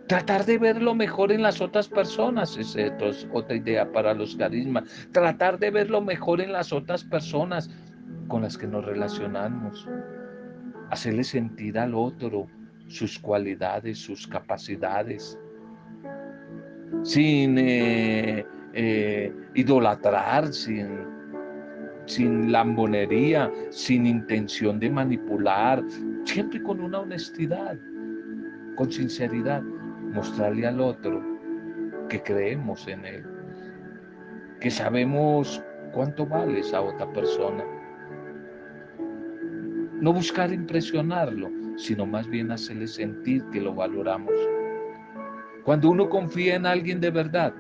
Tratar 0.09 0.45
de 0.47 0.59
ver 0.59 0.81
lo 0.81 0.95
mejor 0.95 1.33
en 1.33 1.43
las 1.43 1.61
otras 1.61 1.89
personas 1.89 2.57
es 2.57 2.77
otra 3.33 3.57
idea 3.57 3.91
para 3.91 4.15
los 4.15 4.37
carismas. 4.37 4.85
Tratar 5.11 5.59
de 5.59 5.71
ver 5.71 5.91
lo 5.91 6.01
mejor 6.01 6.41
en 6.41 6.53
las 6.53 6.73
otras 6.73 7.03
personas 7.03 7.71
con 8.29 8.43
las 8.43 8.57
que 8.57 8.69
nos 8.69 8.85
relacionamos. 8.85 9.89
Hacerle 10.91 11.25
sentir 11.25 11.77
al 11.79 11.95
otro 11.95 12.47
sus 12.87 13.19
cualidades, 13.19 13.99
sus 13.99 14.29
capacidades. 14.29 15.37
Sin 17.03 17.59
eh, 17.59 18.47
eh, 18.75 19.33
idolatrar, 19.55 20.53
sin, 20.53 20.87
sin 22.07 22.53
lambonería, 22.53 23.51
sin 23.71 24.07
intención 24.07 24.79
de 24.79 24.89
manipular, 24.89 25.83
siempre 26.25 26.63
con 26.63 26.81
una 26.81 27.01
honestidad, 27.01 27.77
con 28.77 28.93
sinceridad, 28.93 29.63
mostrarle 30.17 30.67
al 30.67 30.81
otro 30.81 31.23
que 32.09 32.23
creemos 32.23 32.89
en 32.89 33.05
él, 33.05 33.25
que 34.61 34.71
sabemos 34.71 35.63
cuánto 35.93 36.27
vale 36.27 36.61
esa 36.61 36.81
otra 36.81 37.13
persona. 37.13 37.63
No 40.01 40.13
buscar 40.13 40.53
impresionarlo, 40.53 41.51
sino 41.77 42.07
más 42.07 42.27
bien 42.29 42.51
hacerle 42.51 42.87
sentir 42.87 43.45
que 43.53 43.61
lo 43.61 43.75
valoramos. 43.75 44.35
Cuando 45.65 45.91
uno 45.91 46.09
confía 46.09 46.57
en 46.57 46.65
alguien 46.65 47.01
de 47.01 47.11
verdad, 47.11 47.53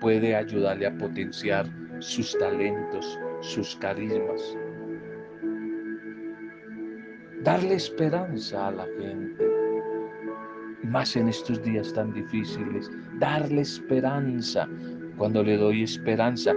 puede 0.00 0.36
ayudarle 0.36 0.86
a 0.86 0.98
potenciar 0.98 1.66
sus 1.98 2.36
talentos, 2.38 3.18
sus 3.40 3.74
carismas 3.76 4.56
darle 7.46 7.76
esperanza 7.76 8.66
a 8.66 8.72
la 8.72 8.86
gente, 8.98 9.45
más 10.90 11.16
en 11.16 11.28
estos 11.28 11.62
días 11.62 11.92
tan 11.92 12.12
difíciles, 12.12 12.90
darle 13.18 13.62
esperanza. 13.62 14.68
Cuando 15.16 15.42
le 15.42 15.56
doy 15.56 15.82
esperanza, 15.82 16.52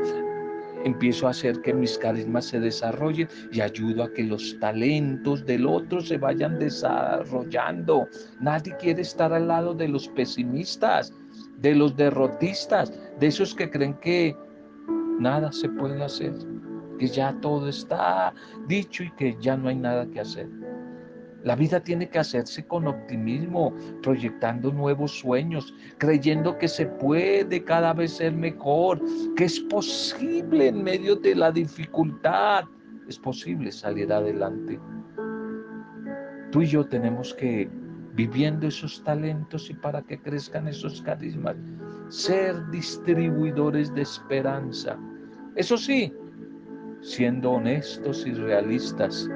empiezo 0.83 1.27
a 1.27 1.31
hacer 1.31 1.62
que 1.62 1.74
mis 1.74 1.98
carismas 1.98 2.45
se 2.45 2.59
desarrollen 2.59 3.27
y 3.51 3.62
ayudo 3.62 4.03
a 4.03 4.13
que 4.13 4.24
los 4.24 4.57
talentos 4.59 5.45
del 5.45 5.65
otro 5.65 6.01
se 6.01 6.17
vayan 6.17 6.59
desarrollando. 6.59 8.07
Nadie 8.39 8.75
quiere 8.77 9.01
estar 9.01 9.33
al 9.33 9.48
lado 9.48 9.74
de 9.74 9.88
los 9.88 10.07
pesimistas, 10.09 11.13
de 11.57 11.75
los 11.75 11.95
derrotistas, 11.95 12.93
de 13.19 13.27
esos 13.27 13.53
que 13.55 13.69
creen 13.69 13.93
que 13.95 14.36
nada 15.19 15.51
se 15.51 15.69
puede 15.69 16.01
hacer, 16.01 16.33
que 16.98 17.07
ya 17.07 17.33
todo 17.42 17.68
está 17.68 18.33
dicho 18.68 19.03
y 19.03 19.11
que 19.11 19.35
ya 19.39 19.57
no 19.57 19.70
hay 19.70 19.75
nada 19.75 20.05
que 20.07 20.22
hacer. 20.22 20.48
La 21.43 21.55
vida 21.55 21.79
tiene 21.79 22.09
que 22.09 22.19
hacerse 22.19 22.65
con 22.67 22.87
optimismo, 22.87 23.73
proyectando 24.01 24.71
nuevos 24.71 25.19
sueños, 25.19 25.73
creyendo 25.97 26.57
que 26.57 26.67
se 26.67 26.85
puede 26.85 27.63
cada 27.63 27.93
vez 27.93 28.13
ser 28.13 28.33
mejor, 28.33 29.01
que 29.35 29.45
es 29.45 29.59
posible 29.61 30.67
en 30.67 30.83
medio 30.83 31.15
de 31.15 31.35
la 31.35 31.51
dificultad, 31.51 32.65
es 33.07 33.17
posible 33.17 33.71
salir 33.71 34.11
adelante. 34.11 34.79
Tú 36.51 36.61
y 36.61 36.67
yo 36.67 36.85
tenemos 36.85 37.33
que, 37.35 37.69
viviendo 38.15 38.67
esos 38.67 39.03
talentos 39.03 39.69
y 39.69 39.73
para 39.75 40.01
que 40.01 40.19
crezcan 40.19 40.67
esos 40.67 41.01
carismas, 41.01 41.55
ser 42.09 42.69
distribuidores 42.69 43.93
de 43.93 44.01
esperanza. 44.01 44.97
Eso 45.55 45.77
sí, 45.77 46.13
siendo 47.01 47.51
honestos 47.51 48.25
y 48.25 48.33
realistas, 48.33 49.29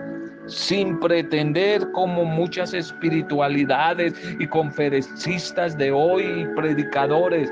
sin 0.48 1.00
pretender 1.00 1.92
como 1.92 2.26
muchas 2.26 2.74
espiritualidades 2.74 4.14
y 4.40 4.48
conferencistas 4.48 5.78
de 5.78 5.92
hoy 5.92 6.24
y 6.24 6.46
predicadores, 6.56 7.52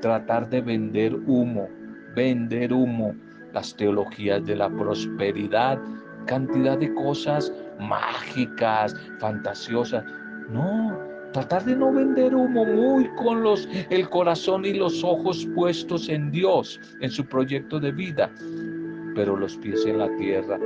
tratar 0.00 0.48
de 0.48 0.60
vender 0.60 1.14
humo, 1.26 1.68
vender 2.14 2.72
humo, 2.72 3.14
las 3.52 3.74
teologías 3.76 4.44
de 4.44 4.56
la 4.56 4.68
prosperidad, 4.68 5.78
cantidad 6.26 6.78
de 6.78 6.92
cosas 6.94 7.52
mágicas, 7.80 8.94
fantasiosas. 9.18 10.04
No, 10.50 10.96
tratar 11.32 11.64
de 11.64 11.76
no 11.76 11.92
vender 11.92 12.34
humo 12.34 12.64
muy 12.64 13.08
con 13.16 13.42
los 13.42 13.68
el 13.90 14.08
corazón 14.08 14.64
y 14.64 14.74
los 14.74 15.02
ojos 15.02 15.46
puestos 15.54 16.08
en 16.08 16.30
Dios, 16.30 16.80
en 17.00 17.10
su 17.10 17.24
proyecto 17.26 17.80
de 17.80 17.92
vida, 17.92 18.30
pero 19.14 19.36
los 19.36 19.56
pies 19.56 19.84
en 19.86 19.98
la 19.98 20.08
tierra, 20.16 20.58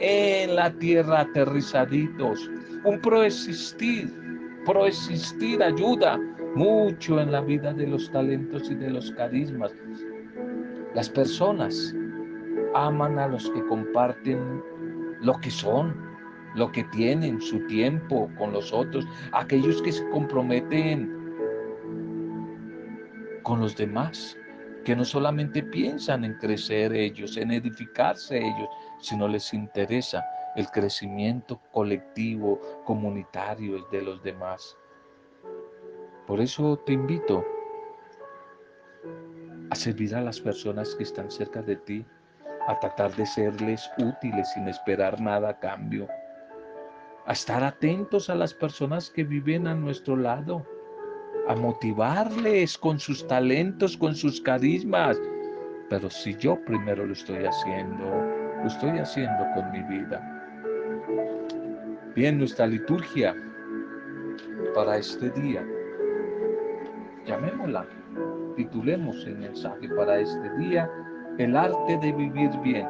en 0.00 0.56
la 0.56 0.70
tierra 0.72 1.20
aterrizaditos. 1.20 2.50
Un 2.84 3.00
proexistir, 3.00 4.12
proexistir 4.64 5.62
ayuda 5.62 6.18
mucho 6.54 7.20
en 7.20 7.30
la 7.30 7.40
vida 7.42 7.72
de 7.72 7.86
los 7.86 8.10
talentos 8.10 8.70
y 8.70 8.74
de 8.74 8.90
los 8.90 9.12
carismas. 9.12 9.72
Las 10.94 11.08
personas 11.08 11.94
aman 12.74 13.18
a 13.18 13.28
los 13.28 13.48
que 13.50 13.64
comparten 13.66 14.62
lo 15.20 15.38
que 15.40 15.50
son, 15.50 15.94
lo 16.54 16.72
que 16.72 16.82
tienen, 16.84 17.40
su 17.40 17.64
tiempo 17.66 18.28
con 18.38 18.52
los 18.52 18.72
otros, 18.72 19.06
aquellos 19.32 19.80
que 19.82 19.92
se 19.92 20.08
comprometen 20.10 21.16
con 23.42 23.60
los 23.60 23.76
demás, 23.76 24.36
que 24.84 24.96
no 24.96 25.04
solamente 25.04 25.62
piensan 25.62 26.24
en 26.24 26.34
crecer 26.34 26.92
ellos, 26.92 27.36
en 27.36 27.50
edificarse 27.50 28.38
ellos, 28.38 28.68
sino 29.00 29.28
les 29.28 29.52
interesa 29.54 30.24
el 30.56 30.68
crecimiento 30.70 31.60
colectivo, 31.72 32.60
comunitario 32.84 33.84
de 33.90 34.02
los 34.02 34.22
demás. 34.22 34.76
Por 36.26 36.40
eso 36.40 36.78
te 36.86 36.92
invito 36.92 37.44
a 39.70 39.74
servir 39.74 40.14
a 40.14 40.20
las 40.20 40.40
personas 40.40 40.94
que 40.94 41.04
están 41.04 41.30
cerca 41.30 41.62
de 41.62 41.76
ti, 41.76 42.04
a 42.66 42.78
tratar 42.78 43.14
de 43.16 43.26
serles 43.26 43.90
útiles 43.98 44.50
sin 44.52 44.68
esperar 44.68 45.20
nada 45.20 45.50
a 45.50 45.58
cambio, 45.58 46.08
a 47.26 47.32
estar 47.32 47.62
atentos 47.62 48.28
a 48.30 48.34
las 48.34 48.52
personas 48.52 49.10
que 49.10 49.24
viven 49.24 49.66
a 49.66 49.74
nuestro 49.74 50.16
lado, 50.16 50.66
a 51.48 51.54
motivarles 51.54 52.76
con 52.76 52.98
sus 52.98 53.26
talentos, 53.26 53.96
con 53.96 54.14
sus 54.14 54.40
carismas. 54.40 55.16
Pero 55.88 56.10
si 56.10 56.36
yo 56.36 56.62
primero 56.64 57.06
lo 57.06 57.12
estoy 57.12 57.44
haciendo, 57.44 58.39
estoy 58.66 58.98
haciendo 58.98 59.46
con 59.54 59.70
mi 59.72 59.82
vida. 59.82 60.20
Bien, 62.14 62.38
nuestra 62.38 62.66
liturgia 62.66 63.34
para 64.74 64.98
este 64.98 65.30
día, 65.30 65.64
llamémosla, 67.26 67.86
titulemos 68.56 69.24
el 69.26 69.38
mensaje 69.38 69.88
para 69.96 70.18
este 70.18 70.50
día, 70.58 70.90
el 71.38 71.56
arte 71.56 71.98
de 72.02 72.12
vivir 72.12 72.50
bien. 72.62 72.86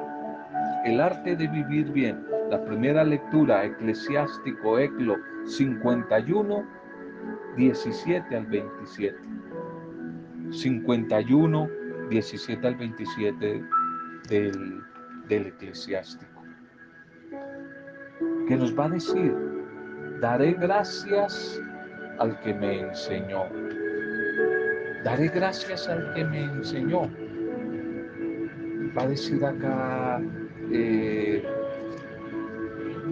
El 0.84 1.00
arte 1.00 1.36
de 1.36 1.46
vivir 1.46 1.90
bien. 1.92 2.24
La 2.50 2.64
primera 2.64 3.04
lectura, 3.04 3.64
Eclesiástico 3.64 4.78
Eclo 4.78 5.16
51, 5.46 6.64
17 7.56 8.36
al 8.36 8.46
27. 8.46 9.16
51, 10.50 11.68
17 12.08 12.66
al 12.66 12.74
27 12.74 13.64
del 14.28 14.82
del 15.30 15.46
eclesiástico, 15.46 16.42
que 18.48 18.56
nos 18.56 18.76
va 18.76 18.86
a 18.86 18.88
decir, 18.90 19.32
daré 20.20 20.52
gracias 20.54 21.62
al 22.18 22.38
que 22.40 22.52
me 22.52 22.80
enseñó. 22.80 23.44
Daré 25.04 25.28
gracias 25.28 25.88
al 25.88 26.12
que 26.14 26.24
me 26.24 26.42
enseñó. 26.42 27.02
Va 28.98 29.02
a 29.04 29.06
decir 29.06 29.42
acá 29.44 30.20
eh, 30.72 31.42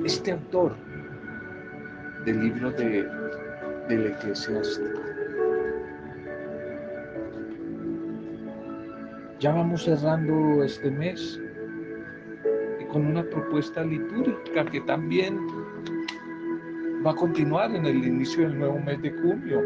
este 0.05 0.33
autor 0.33 0.75
del 2.25 2.41
libro 2.41 2.73
de, 2.73 3.09
del 3.89 4.07
eclesiástico. 4.07 5.01
Ya 9.39 9.53
vamos 9.53 9.85
cerrando 9.85 10.65
este 10.65 10.91
mes 10.91 11.41
con 12.89 13.07
una 13.07 13.23
propuesta 13.23 13.83
litúrgica 13.85 14.65
que 14.67 14.81
también 14.83 15.39
va 17.07 17.13
a 17.13 17.15
continuar 17.15 17.75
en 17.75 17.87
el 17.87 18.05
inicio 18.05 18.49
del 18.49 18.59
nuevo 18.59 18.79
mes 18.81 19.01
de 19.03 19.11
junio. 19.13 19.63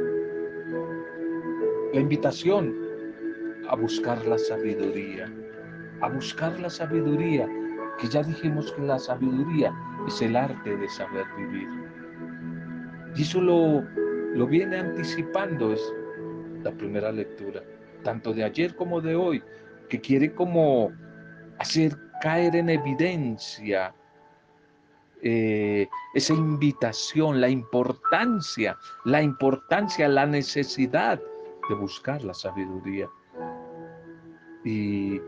La 1.93 2.01
invitación 2.01 2.75
a 3.69 3.77
buscar 3.77 4.25
la 4.27 4.39
sabiduría, 4.39 5.33
a 6.01 6.09
buscar 6.09 6.59
la 6.61 6.69
sabiduría, 6.69 7.49
que 7.99 8.09
ya 8.09 8.23
dijimos 8.23 8.73
que 8.73 8.83
la 8.83 8.99
sabiduría 8.99 9.73
es 10.07 10.21
el 10.21 10.37
arte 10.37 10.77
de 10.77 10.89
saber 10.89 11.25
vivir. 11.37 11.69
Y 13.15 13.23
eso 13.23 13.41
lo, 13.41 13.83
lo 14.35 14.47
viene 14.47 14.79
anticipando, 14.79 15.73
es 15.73 15.95
la 16.63 16.73
primera 16.73 17.13
lectura, 17.13 17.63
tanto 18.03 18.33
de 18.33 18.45
ayer 18.45 18.75
como 18.75 19.01
de 19.01 19.15
hoy, 19.15 19.43
que 19.89 20.01
quiere 20.01 20.33
como 20.35 20.91
hacer 21.59 21.97
caer 22.23 22.55
en 22.55 22.71
evidencia 22.71 23.93
eh, 25.23 25.89
esa 26.15 26.35
invitación, 26.35 27.41
la 27.41 27.49
importancia, 27.49 28.79
la 29.05 29.21
importancia, 29.21 30.09
la 30.09 30.25
necesidad 30.25 31.21
de 31.69 31.75
buscar 31.75 32.23
la 32.23 32.33
sabiduría. 32.33 33.09
Y 34.65 35.21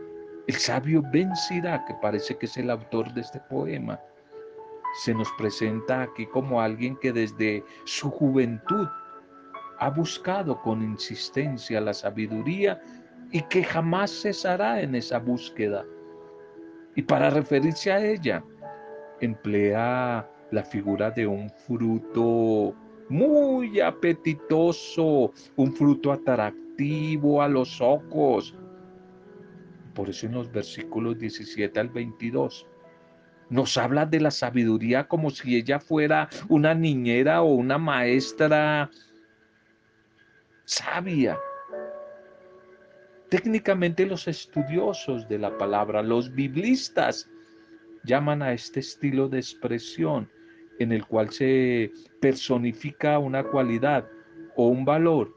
el 0.47 0.55
sabio 0.55 1.03
Ben 1.11 1.33
que 1.85 1.93
parece 2.01 2.37
que 2.37 2.45
es 2.45 2.55
el 2.55 2.69
autor 2.69 3.13
de 3.13 3.21
este 3.21 3.41
poema, 3.41 3.99
se 5.03 5.13
nos 5.13 5.29
presenta 5.33 6.03
aquí 6.03 6.25
como 6.27 6.61
alguien 6.61 6.95
que 7.01 7.11
desde 7.11 7.61
su 7.83 8.09
juventud 8.09 8.87
ha 9.79 9.89
buscado 9.89 10.61
con 10.61 10.81
insistencia 10.81 11.81
la 11.81 11.93
sabiduría 11.93 12.81
y 13.31 13.41
que 13.41 13.65
jamás 13.65 14.11
cesará 14.11 14.79
en 14.79 14.95
esa 14.95 15.19
búsqueda. 15.19 15.85
Y 16.95 17.01
para 17.01 17.29
referirse 17.29 17.91
a 17.91 18.03
ella, 18.03 18.43
emplea 19.21 20.29
la 20.51 20.63
figura 20.63 21.11
de 21.11 21.27
un 21.27 21.49
fruto 21.49 22.73
muy 23.09 23.79
apetitoso, 23.79 25.31
un 25.55 25.73
fruto 25.73 26.11
atractivo 26.11 27.41
a 27.41 27.47
los 27.47 27.79
ojos. 27.81 28.55
Por 29.93 30.09
eso 30.09 30.25
en 30.25 30.33
los 30.33 30.51
versículos 30.51 31.17
17 31.17 31.79
al 31.79 31.89
22 31.89 32.67
nos 33.49 33.77
habla 33.77 34.05
de 34.05 34.19
la 34.19 34.31
sabiduría 34.31 35.07
como 35.07 35.29
si 35.29 35.55
ella 35.55 35.79
fuera 35.79 36.29
una 36.49 36.73
niñera 36.73 37.41
o 37.41 37.53
una 37.53 37.77
maestra 37.77 38.89
sabia. 40.65 41.37
Técnicamente 43.29 44.05
los 44.05 44.27
estudiosos 44.27 45.27
de 45.27 45.39
la 45.39 45.57
palabra, 45.57 46.01
los 46.03 46.33
biblistas, 46.33 47.29
llaman 48.03 48.41
a 48.41 48.53
este 48.53 48.79
estilo 48.79 49.27
de 49.27 49.39
expresión 49.39 50.29
en 50.79 50.91
el 50.91 51.05
cual 51.05 51.31
se 51.31 51.91
personifica 52.19 53.17
una 53.19 53.43
cualidad 53.43 54.07
o 54.55 54.67
un 54.67 54.85
valor, 54.85 55.35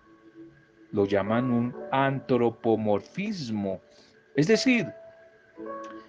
lo 0.93 1.07
llaman 1.07 1.51
un 1.51 1.75
antropomorfismo. 1.93 3.81
Es 4.35 4.49
decir, 4.49 4.87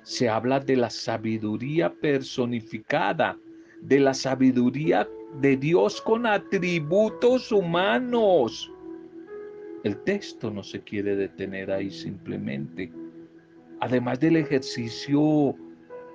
se 0.04 0.30
habla 0.30 0.60
de 0.60 0.76
la 0.76 0.90
sabiduría 0.90 1.94
personificada, 1.94 3.38
de 3.82 4.00
la 4.00 4.14
sabiduría 4.14 5.08
de 5.36 5.58
Dios 5.58 6.02
con 6.02 6.26
atributos 6.26 7.52
humanos. 7.52 8.72
El 9.84 9.98
texto 10.04 10.52
no 10.52 10.64
se 10.64 10.82
quiere 10.82 11.16
detener 11.16 11.72
ahí 11.72 11.90
simplemente. 11.90 12.92
Además 13.80 14.20
del 14.20 14.36
ejercicio 14.36 15.56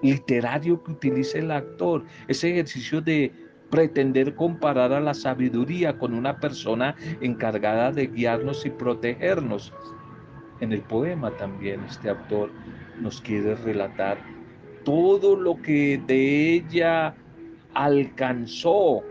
literario 0.03 0.83
que 0.83 0.93
utiliza 0.93 1.39
el 1.39 1.51
actor, 1.51 2.05
ese 2.29 2.51
ejercicio 2.51 3.01
de 3.01 3.33
pretender 3.71 4.35
comparar 4.35 4.93
a 4.93 5.01
la 5.01 5.15
sabiduría 5.15 5.99
con 5.99 6.15
una 6.15 6.39
persona 6.39 6.95
encargada 7.23 7.91
de 7.91 8.07
guiarnos 8.09 8.67
y 8.67 8.71
protegernos. 8.71 9.73
En 10.61 10.73
el 10.73 10.83
poema 10.83 11.31
también 11.37 11.83
este 11.85 12.11
autor 12.11 12.51
nos 13.01 13.21
quiere 13.21 13.55
relatar 13.57 14.19
todo 14.85 15.35
lo 15.35 15.61
que 15.63 16.01
de 16.07 16.53
ella 16.53 17.15
alcanzó 17.73 19.03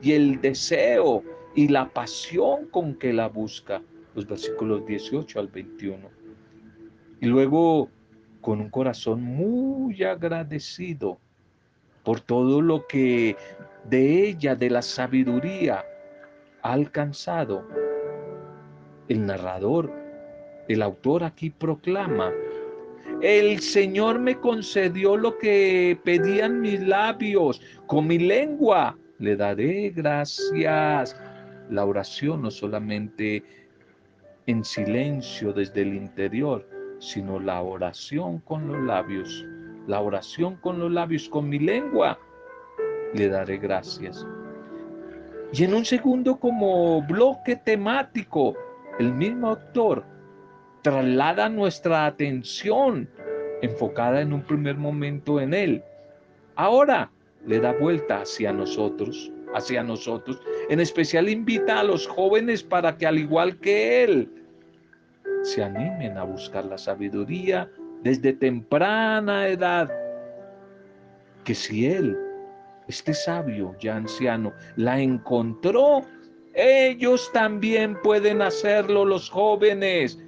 y 0.00 0.12
el 0.12 0.40
deseo 0.40 1.22
y 1.54 1.68
la 1.68 1.88
pasión 1.90 2.66
con 2.70 2.94
que 2.94 3.12
la 3.12 3.28
busca, 3.28 3.82
los 4.18 4.26
versículos 4.26 4.84
18 4.84 5.38
al 5.38 5.46
21. 5.46 6.10
Y 7.20 7.26
luego 7.26 7.88
con 8.40 8.60
un 8.60 8.68
corazón 8.68 9.22
muy 9.22 10.02
agradecido 10.02 11.18
por 12.02 12.20
todo 12.20 12.60
lo 12.60 12.86
que 12.88 13.36
de 13.88 14.28
ella, 14.28 14.56
de 14.56 14.70
la 14.70 14.82
sabiduría, 14.82 15.84
ha 16.62 16.72
alcanzado. 16.72 17.64
El 19.08 19.24
narrador, 19.24 19.92
el 20.66 20.82
autor 20.82 21.22
aquí 21.22 21.50
proclama, 21.50 22.32
el 23.22 23.60
Señor 23.60 24.18
me 24.18 24.38
concedió 24.40 25.16
lo 25.16 25.38
que 25.38 25.98
pedían 26.04 26.60
mis 26.60 26.80
labios, 26.80 27.60
con 27.86 28.06
mi 28.06 28.18
lengua 28.18 28.96
le 29.18 29.36
daré 29.36 29.90
gracias. 29.90 31.16
La 31.70 31.84
oración 31.84 32.42
no 32.42 32.50
solamente 32.50 33.42
en 34.48 34.64
silencio 34.64 35.52
desde 35.52 35.82
el 35.82 35.92
interior, 35.92 36.66
sino 37.00 37.38
la 37.38 37.60
oración 37.60 38.38
con 38.38 38.66
los 38.66 38.82
labios. 38.82 39.44
La 39.86 40.00
oración 40.00 40.56
con 40.56 40.78
los 40.78 40.90
labios, 40.90 41.28
con 41.28 41.50
mi 41.50 41.58
lengua, 41.58 42.18
le 43.12 43.28
daré 43.28 43.58
gracias. 43.58 44.26
Y 45.52 45.64
en 45.64 45.74
un 45.74 45.84
segundo 45.84 46.40
como 46.40 47.02
bloque 47.02 47.56
temático, 47.56 48.54
el 48.98 49.12
mismo 49.12 49.50
autor 49.50 50.02
traslada 50.80 51.50
nuestra 51.50 52.06
atención 52.06 53.06
enfocada 53.60 54.22
en 54.22 54.32
un 54.32 54.42
primer 54.42 54.78
momento 54.78 55.40
en 55.42 55.52
él. 55.52 55.82
Ahora 56.54 57.10
le 57.46 57.60
da 57.60 57.72
vuelta 57.72 58.22
hacia 58.22 58.50
nosotros, 58.54 59.30
hacia 59.54 59.82
nosotros. 59.82 60.40
En 60.70 60.80
especial 60.80 61.28
invita 61.28 61.80
a 61.80 61.84
los 61.84 62.06
jóvenes 62.06 62.62
para 62.62 62.96
que 62.96 63.06
al 63.06 63.18
igual 63.18 63.58
que 63.58 64.04
él 64.04 64.37
se 65.42 65.62
animen 65.62 66.18
a 66.18 66.24
buscar 66.24 66.64
la 66.64 66.78
sabiduría 66.78 67.70
desde 68.02 68.32
temprana 68.32 69.48
edad, 69.48 69.90
que 71.44 71.54
si 71.54 71.86
él, 71.86 72.16
este 72.88 73.14
sabio 73.14 73.74
ya 73.80 73.96
anciano, 73.96 74.52
la 74.76 75.00
encontró, 75.00 76.02
ellos 76.54 77.30
también 77.32 78.00
pueden 78.02 78.42
hacerlo 78.42 79.04
los 79.04 79.30
jóvenes. 79.30 80.18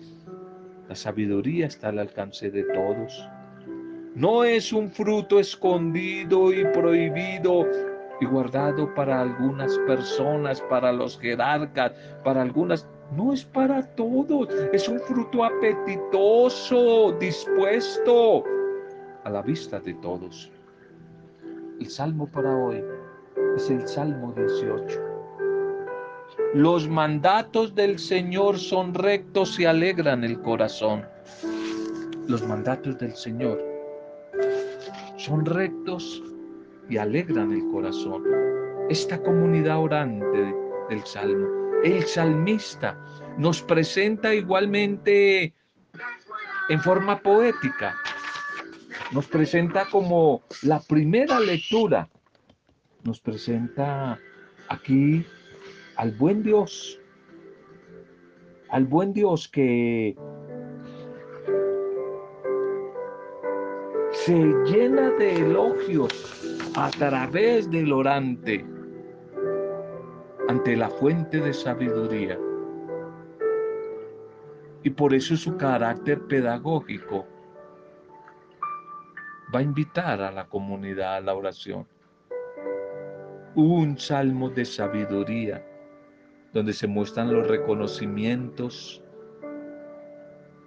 La 0.88 0.94
sabiduría 0.94 1.66
está 1.66 1.88
al 1.88 1.98
alcance 1.98 2.50
de 2.50 2.64
todos. 2.64 3.28
No 4.14 4.44
es 4.44 4.72
un 4.72 4.90
fruto 4.90 5.38
escondido 5.38 6.52
y 6.52 6.64
prohibido 6.72 7.66
y 8.20 8.26
guardado 8.26 8.92
para 8.94 9.20
algunas 9.20 9.78
personas, 9.86 10.60
para 10.62 10.92
los 10.92 11.18
jerarcas, 11.18 11.92
para 12.24 12.42
algunas 12.42 12.86
no 13.16 13.32
es 13.32 13.44
para 13.44 13.82
todos, 13.96 14.48
es 14.72 14.88
un 14.88 15.00
fruto 15.00 15.44
apetitoso, 15.44 17.12
dispuesto 17.18 18.44
a 19.24 19.30
la 19.30 19.42
vista 19.42 19.80
de 19.80 19.94
todos. 19.94 20.50
El 21.80 21.88
salmo 21.88 22.26
para 22.28 22.56
hoy 22.56 22.84
es 23.56 23.70
el 23.70 23.86
Salmo 23.88 24.32
18. 24.32 25.00
Los 26.54 26.88
mandatos 26.88 27.74
del 27.74 27.98
Señor 27.98 28.58
son 28.58 28.94
rectos 28.94 29.58
y 29.58 29.64
alegran 29.64 30.24
el 30.24 30.40
corazón. 30.40 31.04
Los 32.28 32.46
mandatos 32.46 32.98
del 32.98 33.14
Señor 33.16 33.60
son 35.16 35.44
rectos 35.44 36.22
y 36.88 36.96
alegran 36.96 37.52
el 37.52 37.66
corazón. 37.72 38.24
Esta 38.88 39.20
comunidad 39.22 39.78
orante 39.78 40.54
del 40.88 41.04
Salmo 41.04 41.59
el 41.84 42.04
salmista 42.04 42.98
nos 43.38 43.62
presenta 43.62 44.34
igualmente 44.34 45.54
en 46.68 46.80
forma 46.80 47.20
poética. 47.20 47.96
Nos 49.12 49.26
presenta 49.26 49.86
como 49.86 50.42
la 50.62 50.80
primera 50.80 51.40
lectura. 51.40 52.08
Nos 53.02 53.20
presenta 53.20 54.18
aquí 54.68 55.24
al 55.96 56.12
buen 56.12 56.42
Dios. 56.42 56.98
Al 58.68 58.84
buen 58.84 59.12
Dios 59.12 59.48
que 59.48 60.16
se 64.12 64.36
llena 64.66 65.10
de 65.10 65.36
elogios 65.36 66.68
a 66.76 66.90
través 66.90 67.68
del 67.70 67.92
orante 67.92 68.64
ante 70.50 70.76
la 70.76 70.90
fuente 70.90 71.38
de 71.38 71.54
sabiduría. 71.54 72.36
Y 74.82 74.90
por 74.90 75.14
eso 75.14 75.36
su 75.36 75.56
carácter 75.56 76.22
pedagógico 76.26 77.24
va 79.54 79.60
a 79.60 79.62
invitar 79.62 80.20
a 80.20 80.32
la 80.32 80.48
comunidad 80.48 81.18
a 81.18 81.20
la 81.20 81.34
oración. 81.34 81.86
Un 83.54 83.96
salmo 83.96 84.50
de 84.50 84.64
sabiduría 84.64 85.64
donde 86.52 86.72
se 86.72 86.88
muestran 86.88 87.32
los 87.32 87.46
reconocimientos 87.46 89.04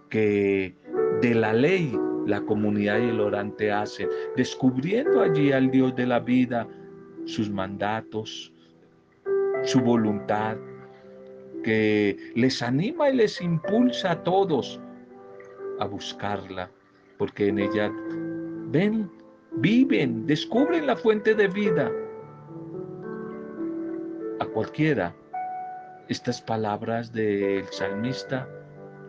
que 0.10 0.78
de 1.22 1.36
la 1.36 1.52
ley 1.52 1.93
la 2.26 2.39
comunidad 2.39 3.00
y 3.00 3.10
el 3.10 3.19
orante 3.19 3.69
hacen, 3.69 4.08
descubriendo 4.38 5.22
allí 5.22 5.52
al 5.52 5.69
Dios 5.69 5.93
de 5.93 6.08
la 6.08 6.22
vida, 6.22 6.69
sus 7.26 7.50
mandatos, 7.50 8.53
su 9.63 9.80
voluntad, 9.80 10.58
que 11.63 12.17
les 12.36 12.62
anima 12.62 13.10
y 13.10 13.15
les 13.15 13.41
impulsa 13.41 14.12
a 14.12 14.23
todos 14.23 14.80
a 15.80 15.86
buscarla, 15.86 16.69
porque 17.17 17.47
en 17.47 17.60
ella 17.60 17.91
ven, 18.67 19.10
viven, 19.54 20.26
descubren 20.26 20.88
la 20.88 20.95
fuente 20.95 21.34
de 21.34 21.47
vida. 21.47 21.91
A 24.39 24.45
cualquiera, 24.45 25.15
estas 26.10 26.41
palabras 26.41 27.13
del 27.13 27.65
salmista 27.71 28.47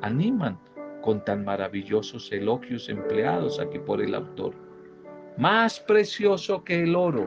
animan 0.02 0.58
con 1.02 1.24
tan 1.24 1.44
maravillosos 1.44 2.30
elogios 2.32 2.88
empleados 2.88 3.58
aquí 3.58 3.78
por 3.78 4.00
el 4.00 4.14
autor. 4.14 4.54
Más 5.36 5.80
precioso 5.80 6.62
que 6.62 6.84
el 6.84 6.94
oro, 6.94 7.26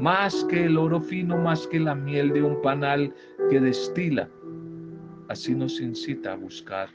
más 0.00 0.44
que 0.44 0.64
el 0.64 0.78
oro 0.78 1.00
fino, 1.00 1.36
más 1.36 1.66
que 1.66 1.78
la 1.78 1.94
miel 1.94 2.32
de 2.32 2.42
un 2.42 2.60
panal 2.62 3.14
que 3.50 3.60
destila. 3.60 4.28
Así 5.28 5.54
nos 5.54 5.78
incita 5.78 6.32
a 6.32 6.36
buscar 6.36 6.88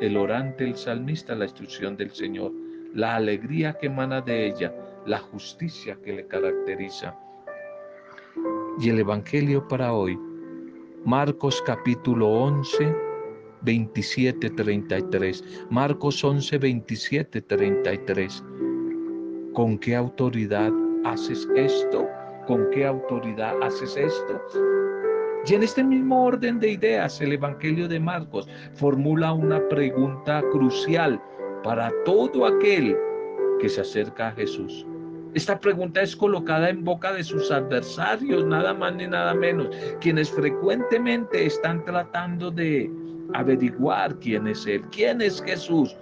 el 0.00 0.16
orante, 0.16 0.64
el 0.64 0.74
salmista, 0.74 1.34
la 1.34 1.44
instrucción 1.44 1.96
del 1.96 2.10
Señor, 2.10 2.52
la 2.94 3.16
alegría 3.16 3.74
que 3.74 3.86
emana 3.86 4.22
de 4.22 4.46
ella, 4.46 4.74
la 5.04 5.18
justicia 5.18 5.98
que 6.02 6.14
le 6.14 6.26
caracteriza. 6.26 7.14
Y 8.80 8.88
el 8.88 9.00
Evangelio 9.00 9.68
para 9.68 9.92
hoy, 9.92 10.18
Marcos 11.04 11.62
capítulo 11.66 12.26
11, 12.28 12.94
27, 13.62 14.50
33. 14.50 15.66
Marcos 15.70 16.24
11, 16.24 16.58
27, 16.58 17.42
33. 17.42 18.44
¿Con 19.52 19.78
qué 19.78 19.94
autoridad 19.94 20.72
haces 21.04 21.46
esto? 21.54 22.06
¿Con 22.46 22.70
qué 22.70 22.86
autoridad 22.86 23.60
haces 23.62 23.96
esto? 23.96 24.40
Y 25.46 25.54
en 25.54 25.62
este 25.62 25.82
mismo 25.82 26.24
orden 26.24 26.58
de 26.60 26.70
ideas, 26.70 27.20
el 27.20 27.32
Evangelio 27.32 27.88
de 27.88 28.00
Marcos 28.00 28.48
formula 28.74 29.32
una 29.32 29.66
pregunta 29.68 30.42
crucial 30.52 31.20
para 31.62 31.92
todo 32.04 32.46
aquel 32.46 32.96
que 33.60 33.68
se 33.68 33.80
acerca 33.80 34.28
a 34.28 34.32
Jesús. 34.32 34.86
Esta 35.34 35.58
pregunta 35.60 36.02
es 36.02 36.16
colocada 36.16 36.70
en 36.70 36.82
boca 36.84 37.12
de 37.12 37.22
sus 37.22 37.50
adversarios, 37.50 38.44
nada 38.44 38.72
más 38.74 38.94
ni 38.94 39.06
nada 39.06 39.34
menos, 39.34 39.68
quienes 40.00 40.30
frecuentemente 40.30 41.46
están 41.46 41.84
tratando 41.84 42.50
de 42.50 42.90
averiguar 43.34 44.18
quién 44.18 44.46
es 44.46 44.66
Él, 44.66 44.82
quién 44.90 45.20
es 45.20 45.42
Jesús. 45.42 45.96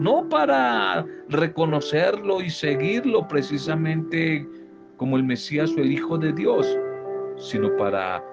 No 0.00 0.28
para 0.28 1.04
reconocerlo 1.28 2.40
y 2.40 2.50
seguirlo 2.50 3.28
precisamente 3.28 4.48
como 5.02 5.16
el 5.16 5.24
Mesías 5.24 5.74
o 5.76 5.80
el 5.80 5.90
Hijo 5.90 6.16
de 6.16 6.32
Dios, 6.32 6.78
sino 7.36 7.76
para 7.76 8.24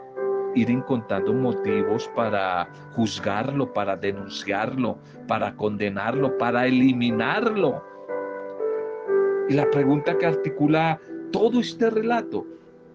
ir 0.53 0.69
encontrando 0.69 1.33
motivos 1.33 2.07
para 2.15 2.69
juzgarlo, 2.91 3.73
para 3.73 3.95
denunciarlo, 3.95 4.99
para 5.27 5.55
condenarlo, 5.55 6.37
para 6.37 6.67
eliminarlo. 6.67 7.83
Y 9.49 9.55
la 9.55 9.67
pregunta 9.71 10.15
que 10.15 10.27
articula 10.27 11.01
todo 11.31 11.59
este 11.59 11.89
relato 11.89 12.45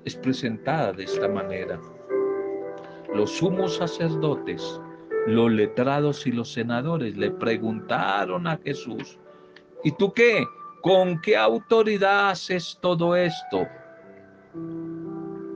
es 0.04 0.14
presentada 0.14 0.92
de 0.92 1.02
esta 1.02 1.26
manera. 1.26 1.80
Los 3.12 3.32
sumos 3.32 3.74
sacerdotes 3.78 4.80
los 5.26 5.50
letrados 5.50 6.28
y 6.28 6.30
los 6.30 6.52
senadores 6.52 7.16
le 7.16 7.32
preguntaron 7.32 8.46
a 8.46 8.56
Jesús, 8.58 9.18
¿y 9.82 9.90
tú 9.90 10.12
qué? 10.12 10.44
¿Con 10.84 11.18
qué 11.22 11.34
autoridad 11.34 12.28
haces 12.28 12.78
todo 12.82 13.16
esto? 13.16 13.66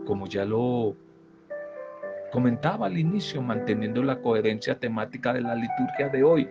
Como 0.06 0.26
ya 0.26 0.46
lo 0.46 0.96
comentaba 2.32 2.86
al 2.86 2.96
inicio, 2.96 3.42
manteniendo 3.42 4.02
la 4.02 4.18
coherencia 4.22 4.78
temática 4.78 5.34
de 5.34 5.42
la 5.42 5.54
liturgia 5.54 6.08
de 6.08 6.24
hoy, 6.24 6.48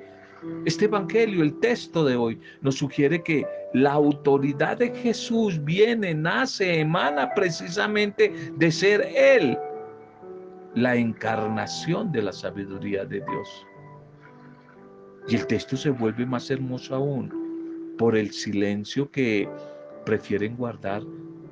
este 0.68 0.86
Evangelio, 0.86 1.42
el 1.42 1.60
texto 1.60 2.06
de 2.06 2.18
hoy, 2.18 2.40
nos 2.62 2.76
sugiere 2.76 3.24
que 3.24 3.48
la 3.74 3.94
autoridad 3.94 4.78
de 4.78 4.94
Jesús 4.94 5.60
viene, 5.64 6.14
nace, 6.14 6.82
emana 6.82 7.34
precisamente 7.34 8.32
de 8.58 8.72
ser 8.72 9.02
Él 9.16 9.58
la 10.76 10.96
encarnación 10.96 12.12
de 12.12 12.22
la 12.22 12.32
sabiduría 12.32 13.06
de 13.06 13.22
Dios. 13.22 13.66
Y 15.28 15.36
el 15.36 15.48
texto 15.48 15.76
se 15.76 15.90
vuelve 15.90 16.28
más 16.28 16.52
hermoso 16.52 16.94
aún 16.94 17.47
por 17.98 18.16
el 18.16 18.32
silencio 18.32 19.10
que 19.12 19.50
prefieren 20.06 20.56
guardar 20.56 21.02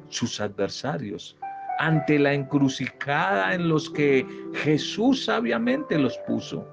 sus 0.10 0.40
adversarios 0.40 1.38
ante 1.80 2.18
la 2.18 2.34
encrucijada 2.34 3.54
en 3.54 3.68
los 3.68 3.90
que 3.90 4.26
Jesús 4.54 5.26
sabiamente 5.26 5.98
los 5.98 6.18
puso. 6.20 6.68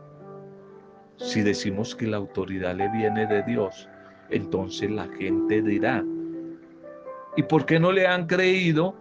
Si 1.17 1.43
decimos 1.43 1.95
que 1.95 2.07
la 2.07 2.19
autoridad 2.19 2.77
le 2.77 2.89
viene 2.91 3.27
de 3.27 3.43
Dios, 3.43 3.89
entonces 4.31 4.91
la 4.91 5.09
gente 5.19 5.63
dirá, 5.63 6.05
¿y 7.37 7.43
por 7.43 7.67
qué 7.67 7.79
no 7.79 7.93
le 7.93 8.07
han 8.07 8.27
creído? 8.27 8.95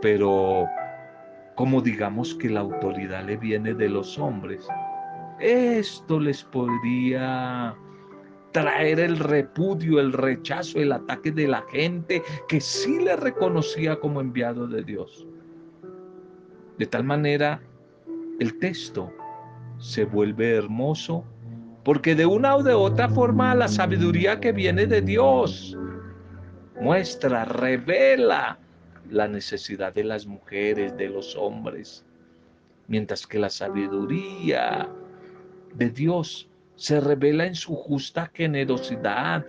Pero 0.00 0.66
como 1.56 1.80
digamos 1.80 2.34
que 2.34 2.50
la 2.50 2.60
autoridad 2.60 3.24
le 3.24 3.36
viene 3.36 3.74
de 3.74 3.88
los 3.88 4.18
hombres, 4.18 4.66
esto 5.40 6.20
les 6.20 6.44
podría 6.44 7.76
traer 8.56 9.00
el 9.00 9.18
repudio, 9.18 10.00
el 10.00 10.14
rechazo, 10.14 10.78
el 10.78 10.90
ataque 10.92 11.30
de 11.30 11.46
la 11.46 11.60
gente 11.70 12.22
que 12.48 12.58
sí 12.58 12.98
le 13.00 13.14
reconocía 13.14 14.00
como 14.00 14.22
enviado 14.22 14.66
de 14.66 14.82
Dios. 14.82 15.26
De 16.78 16.86
tal 16.86 17.04
manera, 17.04 17.60
el 18.40 18.58
texto 18.58 19.12
se 19.76 20.06
vuelve 20.06 20.54
hermoso 20.54 21.22
porque 21.84 22.14
de 22.14 22.24
una 22.24 22.56
o 22.56 22.62
de 22.62 22.72
otra 22.72 23.10
forma 23.10 23.54
la 23.54 23.68
sabiduría 23.68 24.40
que 24.40 24.52
viene 24.52 24.86
de 24.86 25.02
Dios 25.02 25.76
muestra, 26.80 27.44
revela 27.44 28.58
la 29.10 29.28
necesidad 29.28 29.92
de 29.92 30.04
las 30.04 30.26
mujeres, 30.26 30.96
de 30.96 31.10
los 31.10 31.36
hombres, 31.36 32.06
mientras 32.88 33.26
que 33.26 33.38
la 33.38 33.50
sabiduría 33.50 34.88
de 35.74 35.90
Dios 35.90 36.48
se 36.76 37.00
revela 37.00 37.46
en 37.46 37.54
su 37.54 37.74
justa 37.74 38.30
generosidad. 38.32 39.46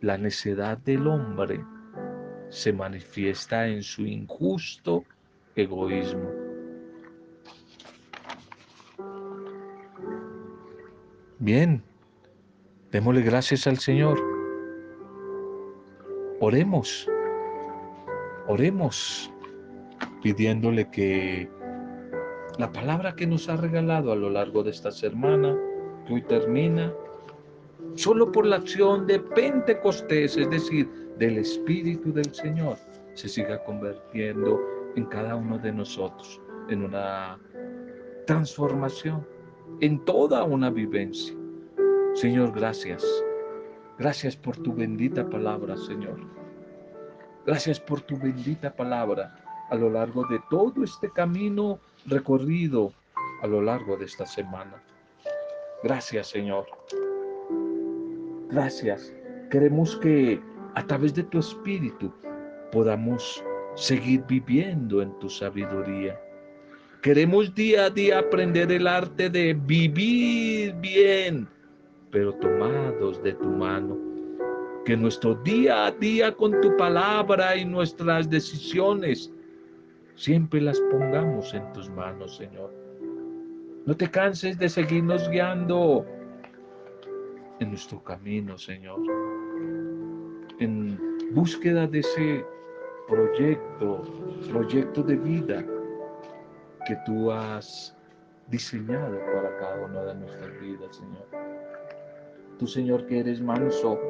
La 0.00 0.18
necedad 0.18 0.78
del 0.78 1.06
hombre 1.06 1.64
se 2.48 2.72
manifiesta 2.72 3.68
en 3.68 3.82
su 3.82 4.06
injusto 4.06 5.04
egoísmo. 5.54 6.30
Bien, 11.38 11.82
démosle 12.90 13.22
gracias 13.22 13.66
al 13.66 13.78
Señor. 13.78 14.18
Oremos. 16.40 17.08
Oremos 18.48 19.30
pidiéndole 20.22 20.90
que 20.90 21.50
la 22.58 22.72
palabra 22.72 23.14
que 23.14 23.26
nos 23.26 23.48
ha 23.48 23.56
regalado 23.56 24.12
a 24.12 24.16
lo 24.16 24.30
largo 24.30 24.62
de 24.62 24.70
esta 24.70 24.90
semana, 24.90 25.56
hoy 26.10 26.22
termina, 26.22 26.92
solo 27.94 28.30
por 28.30 28.46
la 28.46 28.56
acción 28.56 29.06
de 29.06 29.18
Pentecostés, 29.20 30.36
es 30.36 30.50
decir, 30.50 30.88
del 31.18 31.38
Espíritu 31.38 32.12
del 32.12 32.32
Señor, 32.34 32.76
se 33.14 33.28
siga 33.28 33.62
convirtiendo 33.64 34.60
en 34.96 35.06
cada 35.06 35.36
uno 35.36 35.58
de 35.58 35.72
nosotros, 35.72 36.40
en 36.68 36.84
una 36.84 37.38
transformación, 38.26 39.26
en 39.80 40.04
toda 40.04 40.44
una 40.44 40.70
vivencia. 40.70 41.34
Señor, 42.14 42.52
gracias. 42.52 43.04
Gracias 43.98 44.36
por 44.36 44.56
tu 44.56 44.74
bendita 44.74 45.28
palabra, 45.28 45.76
Señor. 45.76 46.18
Gracias 47.46 47.80
por 47.80 48.00
tu 48.00 48.16
bendita 48.18 48.74
palabra 48.74 49.36
a 49.70 49.74
lo 49.74 49.90
largo 49.90 50.26
de 50.26 50.40
todo 50.50 50.84
este 50.84 51.10
camino 51.10 51.78
recorrido 52.06 52.92
a 53.42 53.46
lo 53.46 53.62
largo 53.62 53.96
de 53.96 54.04
esta 54.04 54.26
semana. 54.26 54.82
Gracias, 55.82 56.28
Señor. 56.28 56.66
Gracias. 58.50 59.12
Queremos 59.50 59.96
que 59.96 60.40
a 60.74 60.86
través 60.86 61.14
de 61.14 61.22
tu 61.24 61.38
espíritu 61.38 62.12
podamos 62.72 63.42
seguir 63.74 64.22
viviendo 64.28 65.02
en 65.02 65.16
tu 65.18 65.28
sabiduría. 65.28 66.18
Queremos 67.02 67.54
día 67.54 67.84
a 67.84 67.90
día 67.90 68.18
aprender 68.18 68.72
el 68.72 68.86
arte 68.86 69.30
de 69.30 69.54
vivir 69.54 70.74
bien, 70.80 71.46
pero 72.10 72.32
tomados 72.34 73.22
de 73.22 73.34
tu 73.34 73.48
mano. 73.48 73.96
Que 74.84 74.96
nuestro 74.96 75.34
día 75.34 75.86
a 75.86 75.90
día 75.92 76.32
con 76.32 76.60
tu 76.60 76.76
palabra 76.76 77.56
y 77.56 77.64
nuestras 77.64 78.28
decisiones 78.28 79.32
siempre 80.14 80.60
las 80.60 80.80
pongamos 80.90 81.52
en 81.54 81.72
tus 81.72 81.90
manos, 81.90 82.36
Señor. 82.36 82.85
No 83.86 83.96
te 83.96 84.10
canses 84.10 84.58
de 84.58 84.68
seguirnos 84.68 85.28
guiando 85.30 86.04
en 87.60 87.68
nuestro 87.68 88.02
camino, 88.02 88.58
Señor. 88.58 88.98
En 90.58 90.98
búsqueda 91.30 91.86
de 91.86 92.00
ese 92.00 92.44
proyecto, 93.06 94.02
proyecto 94.50 95.04
de 95.04 95.14
vida 95.14 95.64
que 96.84 96.96
tú 97.06 97.30
has 97.30 97.96
diseñado 98.48 99.20
para 99.32 99.56
cada 99.58 99.84
una 99.84 100.02
de 100.02 100.14
nuestras 100.16 100.60
vidas, 100.60 100.96
Señor. 100.96 101.28
Tú, 102.58 102.66
Señor, 102.66 103.06
que 103.06 103.20
eres 103.20 103.40
manso, 103.40 104.00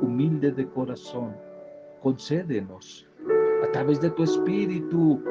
humilde 0.00 0.50
de 0.50 0.68
corazón, 0.70 1.36
concédenos 2.02 3.06
a 3.62 3.70
través 3.70 4.00
de 4.00 4.10
tu 4.10 4.24
espíritu 4.24 5.22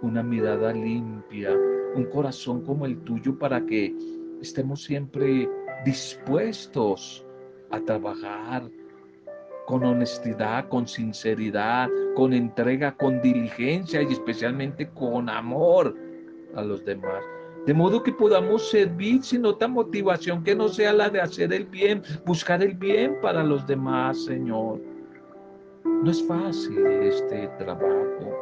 una 0.00 0.22
mirada 0.22 0.72
limpia, 0.72 1.50
un 1.94 2.04
corazón 2.06 2.62
como 2.62 2.86
el 2.86 2.98
tuyo 3.00 3.38
para 3.38 3.64
que 3.64 3.94
estemos 4.40 4.82
siempre 4.82 5.48
dispuestos 5.84 7.24
a 7.70 7.80
trabajar 7.80 8.68
con 9.66 9.84
honestidad, 9.84 10.68
con 10.68 10.86
sinceridad, 10.86 11.88
con 12.14 12.32
entrega, 12.32 12.96
con 12.96 13.20
diligencia 13.22 14.02
y 14.02 14.12
especialmente 14.12 14.88
con 14.90 15.28
amor 15.28 15.96
a 16.54 16.62
los 16.62 16.84
demás. 16.84 17.24
De 17.66 17.72
modo 17.72 18.02
que 18.02 18.12
podamos 18.12 18.68
servir 18.68 19.22
sin 19.22 19.46
otra 19.46 19.68
motivación 19.68 20.44
que 20.44 20.54
no 20.54 20.68
sea 20.68 20.92
la 20.92 21.08
de 21.08 21.20
hacer 21.22 21.52
el 21.52 21.64
bien, 21.64 22.02
buscar 22.26 22.62
el 22.62 22.74
bien 22.74 23.16
para 23.22 23.42
los 23.42 23.66
demás, 23.66 24.22
Señor. 24.24 24.80
No 25.84 26.10
es 26.10 26.22
fácil 26.26 26.86
este 26.86 27.48
trabajo. 27.58 28.36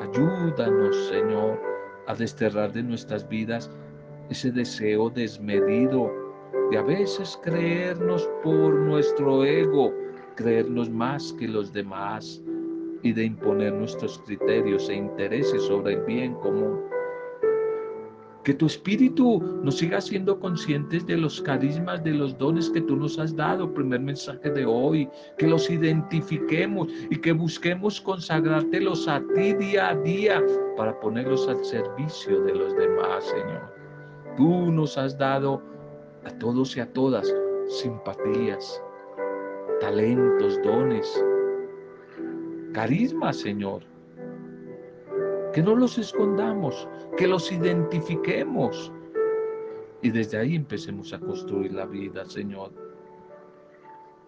Ayúdanos, 0.00 0.96
Señor, 1.08 1.60
a 2.08 2.14
desterrar 2.14 2.72
de 2.72 2.82
nuestras 2.82 3.28
vidas 3.28 3.70
ese 4.30 4.50
deseo 4.50 5.10
desmedido 5.10 6.10
de 6.70 6.78
a 6.78 6.82
veces 6.82 7.38
creernos 7.42 8.28
por 8.42 8.74
nuestro 8.74 9.44
ego, 9.44 9.92
creernos 10.34 10.90
más 10.90 11.32
que 11.34 11.48
los 11.48 11.72
demás 11.72 12.42
y 13.02 13.12
de 13.12 13.24
imponer 13.24 13.72
nuestros 13.72 14.18
criterios 14.26 14.88
e 14.88 14.94
intereses 14.94 15.62
sobre 15.62 15.94
el 15.94 16.00
bien 16.02 16.34
común. 16.34 16.80
Que 18.44 18.54
tu 18.54 18.66
espíritu 18.66 19.42
nos 19.62 19.78
siga 19.78 20.00
siendo 20.00 20.38
conscientes 20.38 21.06
de 21.06 21.16
los 21.16 21.42
carismas, 21.42 22.02
de 22.04 22.12
los 22.12 22.38
dones 22.38 22.70
que 22.70 22.80
tú 22.80 22.96
nos 22.96 23.18
has 23.18 23.34
dado, 23.34 23.72
primer 23.74 24.00
mensaje 24.00 24.50
de 24.50 24.64
hoy, 24.64 25.08
que 25.36 25.46
los 25.46 25.68
identifiquemos 25.68 26.88
y 27.10 27.16
que 27.16 27.32
busquemos 27.32 28.00
consagrártelos 28.00 29.06
a 29.08 29.20
ti 29.34 29.52
día 29.54 29.90
a 29.90 29.96
día 29.96 30.42
para 30.76 30.98
ponerlos 31.00 31.48
al 31.48 31.62
servicio 31.64 32.40
de 32.44 32.54
los 32.54 32.74
demás, 32.76 33.24
Señor. 33.24 33.74
Tú 34.36 34.70
nos 34.70 34.96
has 34.96 35.18
dado 35.18 35.60
a 36.24 36.30
todos 36.38 36.76
y 36.76 36.80
a 36.80 36.92
todas 36.92 37.34
simpatías, 37.68 38.82
talentos, 39.80 40.60
dones, 40.62 41.24
carisma, 42.72 43.32
Señor. 43.32 43.82
Que 45.52 45.62
no 45.62 45.74
los 45.74 45.98
escondamos, 45.98 46.88
que 47.16 47.26
los 47.26 47.50
identifiquemos 47.50 48.92
y 50.02 50.10
desde 50.10 50.38
ahí 50.38 50.54
empecemos 50.54 51.12
a 51.12 51.18
construir 51.18 51.72
la 51.72 51.86
vida, 51.86 52.24
Señor. 52.24 52.72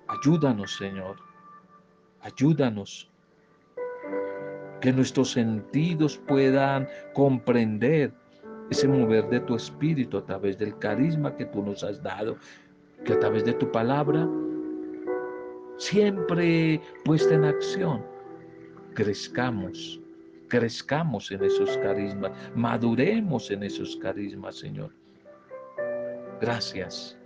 Ayúdanos, 0.09 0.77
Señor. 0.77 1.17
Ayúdanos. 2.23 3.09
Que 4.81 4.93
nuestros 4.93 5.31
sentidos 5.33 6.19
puedan 6.27 6.89
comprender 7.15 8.13
ese 8.71 8.89
mover 8.89 9.29
de 9.29 9.41
tu 9.41 9.55
espíritu 9.55 10.19
a 10.19 10.25
través 10.25 10.59
del 10.59 10.77
carisma 10.79 11.37
que 11.37 11.45
tú 11.45 11.63
nos 11.63 11.85
has 11.85 12.03
dado, 12.03 12.37
que 13.05 13.13
a 13.13 13.19
través 13.19 13.45
de 13.45 13.53
tu 13.53 13.71
palabra, 13.71 14.29
siempre 15.77 16.81
puesta 17.05 17.35
en 17.35 17.45
acción, 17.45 18.05
crezcamos, 18.95 20.00
crezcamos 20.51 21.31
en 21.31 21.43
esos 21.45 21.79
carismas, 21.79 22.33
maduremos 22.55 23.51
en 23.51 23.63
esos 23.63 23.97
carismas, 23.97 24.57
Señor. 24.57 24.93
Gracias, 26.43 27.17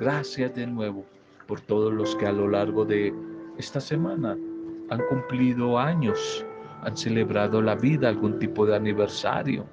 gracias 0.00 0.54
de 0.54 0.66
nuevo 0.66 1.04
por 1.46 1.60
todos 1.60 1.92
los 1.92 2.16
que 2.16 2.26
a 2.26 2.32
lo 2.32 2.48
largo 2.48 2.84
de 2.86 3.12
esta 3.58 3.80
semana 3.80 4.38
han 4.90 5.00
cumplido 5.08 5.78
años, 5.78 6.46
han 6.82 6.96
celebrado 6.96 7.60
la 7.60 7.74
vida, 7.74 8.08
algún 8.08 8.38
tipo 8.38 8.64
de 8.64 8.76
aniversario, 8.76 9.66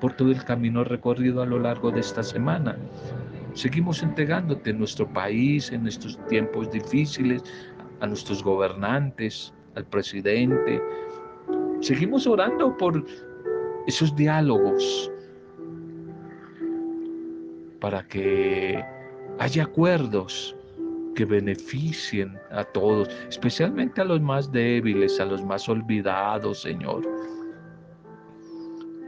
por 0.00 0.14
todo 0.14 0.30
el 0.30 0.42
camino 0.44 0.82
recorrido 0.84 1.42
a 1.42 1.46
lo 1.46 1.58
largo 1.58 1.90
de 1.90 2.00
esta 2.00 2.22
semana. 2.22 2.76
Seguimos 3.54 4.02
entregándote 4.02 4.72
nuestro 4.72 5.06
país 5.12 5.70
en 5.72 5.86
estos 5.86 6.18
tiempos 6.26 6.70
difíciles, 6.70 7.42
a 8.00 8.06
nuestros 8.06 8.42
gobernantes, 8.42 9.52
al 9.74 9.84
presidente. 9.84 10.80
Seguimos 11.80 12.26
orando 12.26 12.76
por 12.76 13.04
esos 13.86 14.14
diálogos 14.16 15.10
para 17.80 18.06
que 18.08 18.82
haya 19.38 19.62
acuerdos 19.62 20.56
que 21.14 21.24
beneficien 21.24 22.36
a 22.50 22.64
todos, 22.64 23.08
especialmente 23.28 24.00
a 24.00 24.04
los 24.04 24.20
más 24.20 24.50
débiles, 24.50 25.20
a 25.20 25.26
los 25.26 25.44
más 25.44 25.68
olvidados, 25.68 26.62
Señor. 26.62 27.02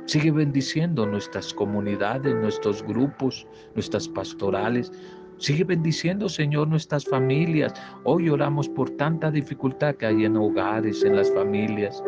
Sigue 0.07 0.31
bendiciendo 0.31 1.07
nuestras 1.07 1.53
comunidades, 1.55 2.35
nuestros 2.37 2.83
grupos, 2.83 3.47
nuestras 3.75 4.09
pastorales. 4.09 4.93
Sigue 5.39 5.65
bendiciendo, 5.65 6.29
Señor, 6.29 6.69
nuestras 6.69 7.05
familias. 7.05 7.73
Hoy 8.05 8.29
oramos 8.29 8.69
por 8.69 8.91
tanta 8.91 9.31
dificultad 9.31 9.95
que 9.95 10.07
hay 10.07 10.25
en 10.25 10.37
hogares, 10.37 11.05
en 11.05 11.17
las 11.17 11.33
familias. 11.33 12.03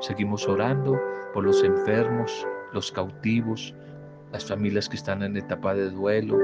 Seguimos 0.00 0.46
orando 0.48 0.98
por 1.34 1.44
los 1.44 1.62
enfermos, 1.64 2.46
los 2.72 2.92
cautivos, 2.92 3.74
las 4.32 4.44
familias 4.44 4.88
que 4.88 4.96
están 4.96 5.22
en 5.22 5.36
etapa 5.36 5.74
de 5.74 5.90
duelo, 5.90 6.38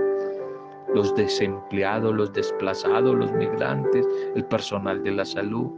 los 0.93 1.15
desempleados, 1.15 2.15
los 2.15 2.33
desplazados, 2.33 3.15
los 3.15 3.33
migrantes, 3.33 4.07
el 4.35 4.45
personal 4.47 5.03
de 5.03 5.13
la 5.13 5.25
salud. 5.25 5.71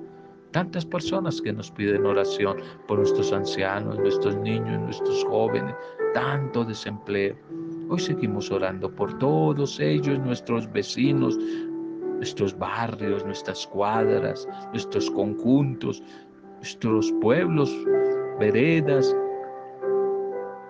Tantas 0.53 0.87
personas 0.87 1.41
que 1.43 1.53
nos 1.53 1.71
piden 1.71 2.07
oración 2.07 2.57
por 2.87 2.99
nuestros 2.99 3.33
ancianos, 3.33 3.99
nuestros 3.99 4.37
niños, 4.37 4.81
nuestros 4.81 5.25
jóvenes, 5.25 5.75
tanto 6.15 6.65
desempleo. 6.65 7.37
Hoy 7.89 7.99
seguimos 7.99 8.51
orando 8.51 8.91
por 8.91 9.19
todos 9.19 9.79
ellos, 9.81 10.19
nuestros 10.21 10.71
vecinos, 10.73 11.39
nuestros 12.17 12.57
barrios, 12.59 13.25
nuestras 13.25 13.67
cuadras, 13.67 14.49
nuestros 14.73 15.11
conjuntos, 15.11 16.03
nuestros 16.57 17.13
pueblos, 17.21 17.75
veredas, 18.39 19.15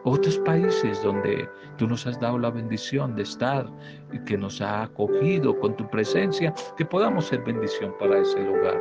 otros 0.04 0.38
países 0.38 1.02
donde 1.02 1.48
tú 1.78 1.88
nos 1.88 2.06
has 2.06 2.18
dado 2.20 2.38
la 2.38 2.50
bendición 2.50 3.16
de 3.16 3.22
estar 3.22 3.66
y 4.12 4.18
que 4.20 4.38
nos 4.38 4.60
ha 4.60 4.84
acogido 4.84 5.58
con 5.58 5.76
tu 5.76 5.88
presencia, 5.90 6.54
que 6.76 6.84
podamos 6.84 7.26
ser 7.26 7.42
bendición 7.42 7.92
para 7.98 8.20
ese 8.20 8.40
lugar. 8.44 8.80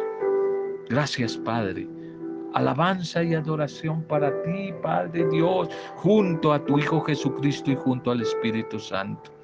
Gracias, 0.88 1.36
Padre. 1.38 1.90
Alabanza 2.54 3.24
y 3.24 3.34
adoración 3.34 4.04
para 4.04 4.32
ti, 4.44 4.72
Padre 4.82 5.28
Dios, 5.30 5.68
junto 5.96 6.54
a 6.54 6.64
tu 6.64 6.78
Hijo 6.78 7.02
Jesucristo 7.02 7.72
y 7.72 7.76
junto 7.76 8.12
al 8.12 8.22
Espíritu 8.22 8.80
Santo. 8.80 9.35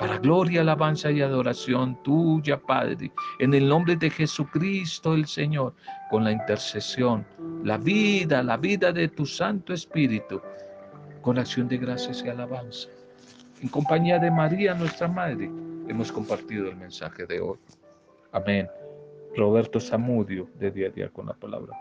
Para 0.00 0.16
gloria, 0.16 0.62
alabanza 0.62 1.10
y 1.10 1.20
adoración 1.20 2.02
tuya, 2.02 2.58
Padre, 2.58 3.12
en 3.38 3.52
el 3.52 3.68
nombre 3.68 3.96
de 3.96 4.08
Jesucristo 4.08 5.12
el 5.12 5.26
Señor, 5.26 5.74
con 6.08 6.24
la 6.24 6.32
intercesión, 6.32 7.26
la 7.62 7.76
vida, 7.76 8.42
la 8.42 8.56
vida 8.56 8.92
de 8.92 9.08
tu 9.08 9.26
Santo 9.26 9.74
Espíritu, 9.74 10.40
con 11.20 11.38
acción 11.38 11.68
de 11.68 11.76
gracias 11.76 12.22
y 12.24 12.30
alabanza. 12.30 12.88
En 13.60 13.68
compañía 13.68 14.18
de 14.18 14.30
María, 14.30 14.72
nuestra 14.72 15.06
Madre, 15.06 15.50
hemos 15.86 16.10
compartido 16.10 16.70
el 16.70 16.76
mensaje 16.76 17.26
de 17.26 17.38
hoy. 17.38 17.58
Amén. 18.32 18.70
Roberto 19.36 19.78
Zamudio, 19.78 20.48
de 20.58 20.70
Día 20.70 20.86
a 20.86 20.90
Día 20.92 21.08
con 21.10 21.26
la 21.26 21.34
Palabra. 21.34 21.76